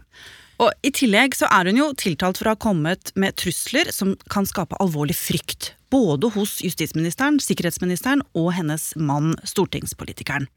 Og 0.64 0.72
I 0.88 0.92
tillegg 0.96 1.36
så 1.36 1.50
er 1.52 1.68
hun 1.68 1.80
jo 1.82 1.90
tiltalt 2.00 2.40
for 2.40 2.48
å 2.48 2.54
ha 2.54 2.60
kommet 2.60 3.12
med 3.20 3.36
trusler 3.40 3.90
som 3.92 4.14
kan 4.32 4.48
skape 4.48 4.78
alvorlig 4.80 5.18
frykt. 5.20 5.74
Både 5.92 6.30
hos 6.36 6.62
justisministeren, 6.64 7.42
sikkerhetsministeren 7.44 8.24
og 8.38 8.54
hennes 8.56 8.94
mann, 8.96 9.34
stortingspolitikeren. 9.44 10.48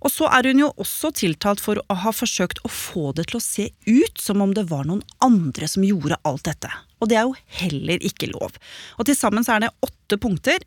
Og 0.00 0.12
så 0.12 0.28
er 0.32 0.48
hun 0.48 0.62
jo 0.62 0.70
også 0.80 1.10
tiltalt 1.16 1.60
for 1.62 1.80
å 1.80 1.96
ha 2.04 2.12
forsøkt 2.14 2.62
å 2.64 2.72
få 2.72 3.10
det 3.16 3.28
til 3.30 3.38
å 3.38 3.44
se 3.44 3.68
ut 3.86 4.20
som 4.20 4.40
om 4.44 4.54
det 4.56 4.66
var 4.70 4.88
noen 4.88 5.04
andre 5.24 5.68
som 5.68 5.84
gjorde 5.84 6.20
alt 6.28 6.46
dette. 6.48 6.70
Og 7.00 7.10
det 7.10 7.18
er 7.20 7.28
jo 7.28 7.36
heller 7.60 8.04
ikke 8.04 8.30
lov. 8.32 8.56
Og 8.98 9.08
til 9.08 9.18
sammen 9.18 9.44
så 9.44 9.56
er 9.56 9.66
det 9.66 9.74
åtte 9.84 10.20
punkter. 10.20 10.64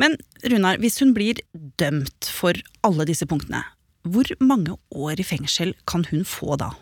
Men 0.00 0.18
Runar, 0.44 0.80
hvis 0.82 1.00
hun 1.00 1.14
blir 1.16 1.40
dømt 1.80 2.28
for 2.28 2.58
alle 2.84 3.08
disse 3.08 3.28
punktene, 3.28 3.64
hvor 4.04 4.28
mange 4.44 4.76
år 4.92 5.20
i 5.20 5.24
fengsel 5.24 5.72
kan 5.88 6.04
hun 6.10 6.26
få 6.28 6.58
da? 6.60 6.74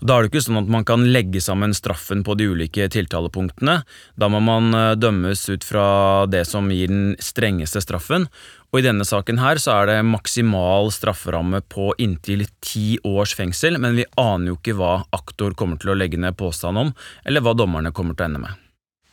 Da 0.00 0.16
er 0.16 0.24
det 0.24 0.30
ikke 0.30 0.44
sånn 0.46 0.60
at 0.60 0.70
man 0.70 0.84
kan 0.86 1.04
legge 1.10 1.40
sammen 1.42 1.74
straffen 1.76 2.22
på 2.26 2.36
de 2.38 2.48
ulike 2.52 2.86
tiltalepunktene. 2.92 3.80
Da 4.16 4.28
må 4.32 4.40
man 4.44 4.70
eh, 4.76 4.92
dømmes 4.98 5.46
ut 5.50 5.66
fra 5.66 5.86
det 6.30 6.44
som 6.48 6.70
gir 6.72 6.92
den 6.92 7.16
strengeste 7.22 7.82
straffen. 7.84 8.28
Og 8.72 8.80
i 8.80 8.84
denne 8.86 9.06
saken 9.08 9.40
her 9.40 9.60
så 9.62 9.78
er 9.78 9.90
det 9.90 9.98
maksimal 10.06 10.90
strafferamme 10.94 11.62
på 11.72 11.92
inntil 12.02 12.44
ti 12.64 12.98
års 13.06 13.34
fengsel, 13.38 13.78
men 13.82 13.98
vi 13.98 14.06
aner 14.20 14.52
jo 14.52 14.58
ikke 14.58 14.76
hva 14.78 14.94
aktor 15.16 15.56
kommer 15.58 15.80
til 15.80 15.94
å 15.94 15.98
legge 15.98 16.20
ned 16.20 16.36
påstand 16.38 16.82
om, 16.82 16.94
eller 17.24 17.44
hva 17.44 17.56
dommerne 17.56 17.94
kommer 17.96 18.16
til 18.16 18.26
å 18.26 18.30
ende 18.30 18.42
med. 18.46 18.64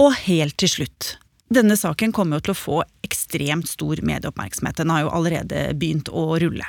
Og 0.03 0.15
helt 0.25 0.57
til 0.59 0.71
slutt. 0.71 1.13
Denne 1.53 1.77
saken 1.77 2.11
kommer 2.15 2.39
jo 2.39 2.47
til 2.47 2.55
å 2.55 2.59
få 2.59 2.77
ekstremt 3.05 3.69
stor 3.69 3.99
medieoppmerksomhet. 4.01 4.79
Den 4.79 4.91
har 4.93 5.05
jo 5.05 5.13
allerede 5.13 5.67
begynt 5.77 6.09
å 6.09 6.33
rulle. 6.41 6.67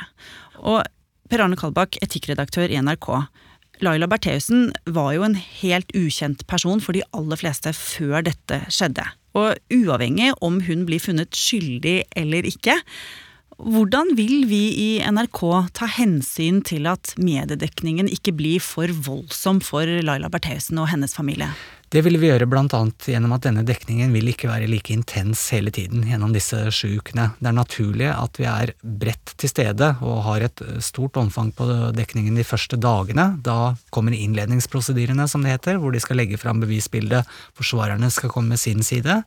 Og 0.61 0.85
Per 1.31 1.41
Arne 1.41 1.57
Kalbakk, 1.57 1.97
etikkredaktør 2.05 2.69
i 2.69 2.81
NRK. 2.85 3.09
Laila 3.83 4.07
Bertheussen 4.11 4.71
var 4.87 5.13
jo 5.17 5.25
en 5.27 5.35
helt 5.35 5.91
ukjent 5.97 6.47
person 6.51 6.83
for 6.83 6.95
de 6.97 7.03
aller 7.17 7.41
fleste 7.41 7.73
før 7.75 8.23
dette 8.29 8.61
skjedde. 8.71 9.07
Og 9.35 9.59
uavhengig 9.75 10.33
om 10.45 10.61
hun 10.69 10.85
blir 10.87 11.03
funnet 11.03 11.35
skyldig 11.35 12.03
eller 12.15 12.47
ikke, 12.47 12.79
hvordan 13.59 14.15
vil 14.19 14.49
vi 14.51 14.63
i 14.75 14.89
NRK 15.07 15.41
ta 15.79 15.87
hensyn 15.91 16.61
til 16.67 16.89
at 16.91 17.13
mediedekningen 17.19 18.11
ikke 18.11 18.35
blir 18.35 18.63
for 18.63 18.91
voldsom 18.91 19.61
for 19.63 19.87
Laila 19.87 20.31
Bertheussen 20.31 20.81
og 20.83 20.91
hennes 20.91 21.15
familie? 21.15 21.51
Det 21.93 22.01
vil 22.03 22.17
vi 22.19 22.31
gjøre 22.31 22.47
bl.a. 22.51 22.81
gjennom 23.07 23.35
at 23.37 23.45
denne 23.45 23.63
dekningen 23.67 24.13
vil 24.15 24.31
ikke 24.33 24.49
være 24.51 24.69
like 24.71 24.93
intens 24.95 25.43
hele 25.55 25.71
tiden 25.75 26.07
gjennom 26.09 26.33
disse 26.35 26.59
sju 26.75 26.97
ukene. 26.99 27.29
Det 27.39 27.51
er 27.51 27.57
naturlig 27.57 28.09
at 28.11 28.41
vi 28.41 28.49
er 28.51 28.73
bredt 28.83 29.35
til 29.41 29.53
stede 29.53 29.91
og 30.03 30.23
har 30.27 30.47
et 30.47 30.63
stort 30.85 31.19
omfang 31.21 31.53
på 31.55 31.69
dekningen 31.95 32.39
de 32.39 32.47
første 32.47 32.79
dagene. 32.81 33.29
Da 33.45 33.75
kommer 33.95 34.17
innledningsprosedyrene, 34.17 35.29
som 35.31 35.45
det 35.45 35.55
heter, 35.55 35.79
hvor 35.83 35.95
de 35.95 36.03
skal 36.03 36.19
legge 36.19 36.41
fram 36.41 36.63
bevisbildet, 36.65 37.29
forsvarerne 37.55 38.11
skal 38.11 38.33
komme 38.33 38.55
med 38.55 38.63
sin 38.63 38.83
side, 38.83 39.21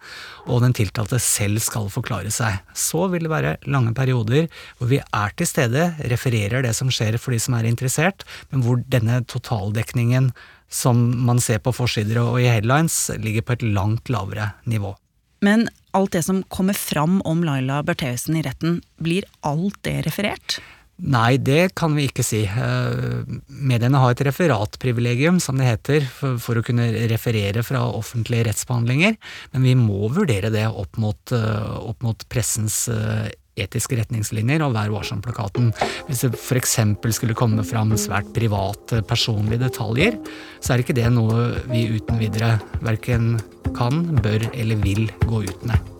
og 0.47 0.65
den 0.65 0.75
tiltalte 0.77 1.21
selv 1.23 1.61
skal 1.63 1.91
forklare 1.93 2.33
seg. 2.33 2.59
Så 2.75 3.05
vil 3.13 3.27
det 3.27 3.33
være 3.33 3.55
lange 3.69 3.95
perioder 3.97 4.49
hvor 4.77 4.91
vi 4.91 4.99
er 4.99 5.37
til 5.37 5.49
stede, 5.49 5.91
refererer 6.11 6.65
det 6.65 6.75
som 6.75 6.91
skjer 6.91 7.19
for 7.21 7.35
de 7.35 7.41
som 7.41 7.55
er 7.57 7.69
interessert, 7.69 8.27
men 8.51 8.65
hvor 8.65 8.81
denne 8.91 9.21
totaldekningen 9.29 10.33
som 10.69 10.99
man 11.25 11.41
ser 11.43 11.61
på 11.63 11.73
forsider 11.75 12.19
og 12.21 12.39
i 12.41 12.47
headlines, 12.49 13.07
ligger 13.17 13.45
på 13.45 13.57
et 13.57 13.67
langt 13.67 14.11
lavere 14.13 14.51
nivå. 14.67 14.95
Men 15.45 15.67
alt 15.97 16.15
det 16.15 16.23
som 16.25 16.41
kommer 16.49 16.77
fram 16.77 17.21
om 17.29 17.43
Laila 17.45 17.83
Bertheussen 17.85 18.39
i 18.39 18.43
retten, 18.45 18.81
blir 18.97 19.27
alt 19.45 19.77
det 19.85 20.01
referert? 20.07 20.57
Nei, 20.97 21.37
det 21.37 21.75
kan 21.77 21.93
vi 21.93 22.07
ikke 22.09 22.25
si. 22.25 22.39
Eh, 22.49 23.19
mediene 23.47 23.99
har 24.01 24.15
et 24.15 24.23
referatprivilegium, 24.25 25.37
som 25.41 25.59
det 25.61 25.67
heter, 25.67 26.07
for, 26.09 26.57
å 26.57 26.65
kunne 26.65 26.89
referere 27.11 27.61
fra 27.65 27.83
offentlige 27.85 28.47
rettsbehandlinger, 28.49 29.13
men 29.53 29.67
vi 29.67 29.75
må 29.77 30.09
vurdere 30.09 30.49
det 30.53 30.65
opp 30.65 30.97
mot, 30.97 31.21
eh, 31.37 31.75
opp 31.77 32.01
mot 32.05 32.25
pressens 32.33 32.87
eh, 32.89 33.29
etiske 33.57 33.97
retningslinjer 33.99 34.63
og 34.65 34.75
Vær 34.77 34.93
varsom-plakaten. 34.93 35.71
Hvis 36.07 36.25
det 36.25 36.33
f.eks. 36.37 36.77
skulle 37.17 37.37
komme 37.37 37.65
fram 37.67 37.95
svært 37.97 38.29
private, 38.35 39.01
personlige 39.07 39.65
detaljer, 39.67 40.19
så 40.61 40.73
er 40.73 40.85
ikke 40.85 40.97
det 40.97 41.09
noe 41.13 41.51
vi 41.71 41.87
uten 41.97 42.21
videre 42.21 42.57
verken 42.85 43.37
kan, 43.77 44.05
bør 44.23 44.49
eller 44.53 44.83
vil 44.85 45.07
gå 45.27 45.45
ut 45.47 45.67
med. 45.67 45.93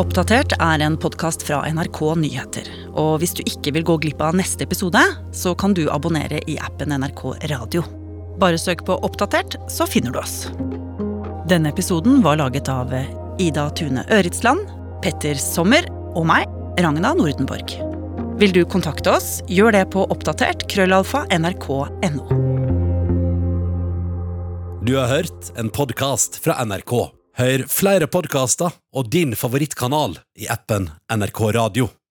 Oppdatert 0.00 0.54
er 0.56 0.80
en 0.80 0.96
podkast 0.96 1.44
fra 1.44 1.60
NRK 1.68 2.00
Nyheter. 2.22 2.66
Og 2.96 3.20
hvis 3.20 3.36
du 3.36 3.44
ikke 3.44 3.76
vil 3.76 3.86
gå 3.86 3.98
glipp 4.06 4.24
av 4.24 4.38
neste 4.38 4.64
episode, 4.64 5.04
så 5.36 5.52
kan 5.54 5.76
du 5.76 5.84
abonnere 5.92 6.40
i 6.48 6.56
appen 6.58 6.96
NRK 6.96 7.24
Radio. 7.52 7.99
Bare 8.40 8.58
søk 8.58 8.86
på 8.88 8.96
Oppdatert, 9.04 9.58
så 9.68 9.84
finner 9.86 10.14
du 10.14 10.20
oss. 10.22 10.46
Denne 11.50 11.72
episoden 11.72 12.22
var 12.24 12.38
laget 12.40 12.70
av 12.72 12.94
Ida 13.40 13.66
Tune 13.76 14.06
Øritsland, 14.08 14.64
Petter 15.04 15.36
Sommer 15.40 15.84
og 16.16 16.24
meg, 16.30 16.48
Ragna 16.80 17.12
Nordenborg. 17.18 17.76
Vil 18.40 18.54
du 18.56 18.62
kontakte 18.64 19.12
oss, 19.12 19.42
gjør 19.52 19.74
det 19.76 19.84
på 19.92 20.06
oppdatert 20.08 20.64
krøllalfa 20.72 21.26
nrk.no. 21.36 22.24
Du 24.80 24.96
har 24.96 25.10
hørt 25.12 25.52
en 25.60 25.68
podkast 25.68 26.40
fra 26.40 26.56
NRK. 26.64 26.94
Hør 27.36 27.68
flere 27.68 28.08
podkaster 28.08 28.72
og 28.96 29.12
din 29.12 29.36
favorittkanal 29.36 30.16
i 30.40 30.48
appen 30.48 30.88
NRK 31.12 31.42
Radio. 31.60 31.92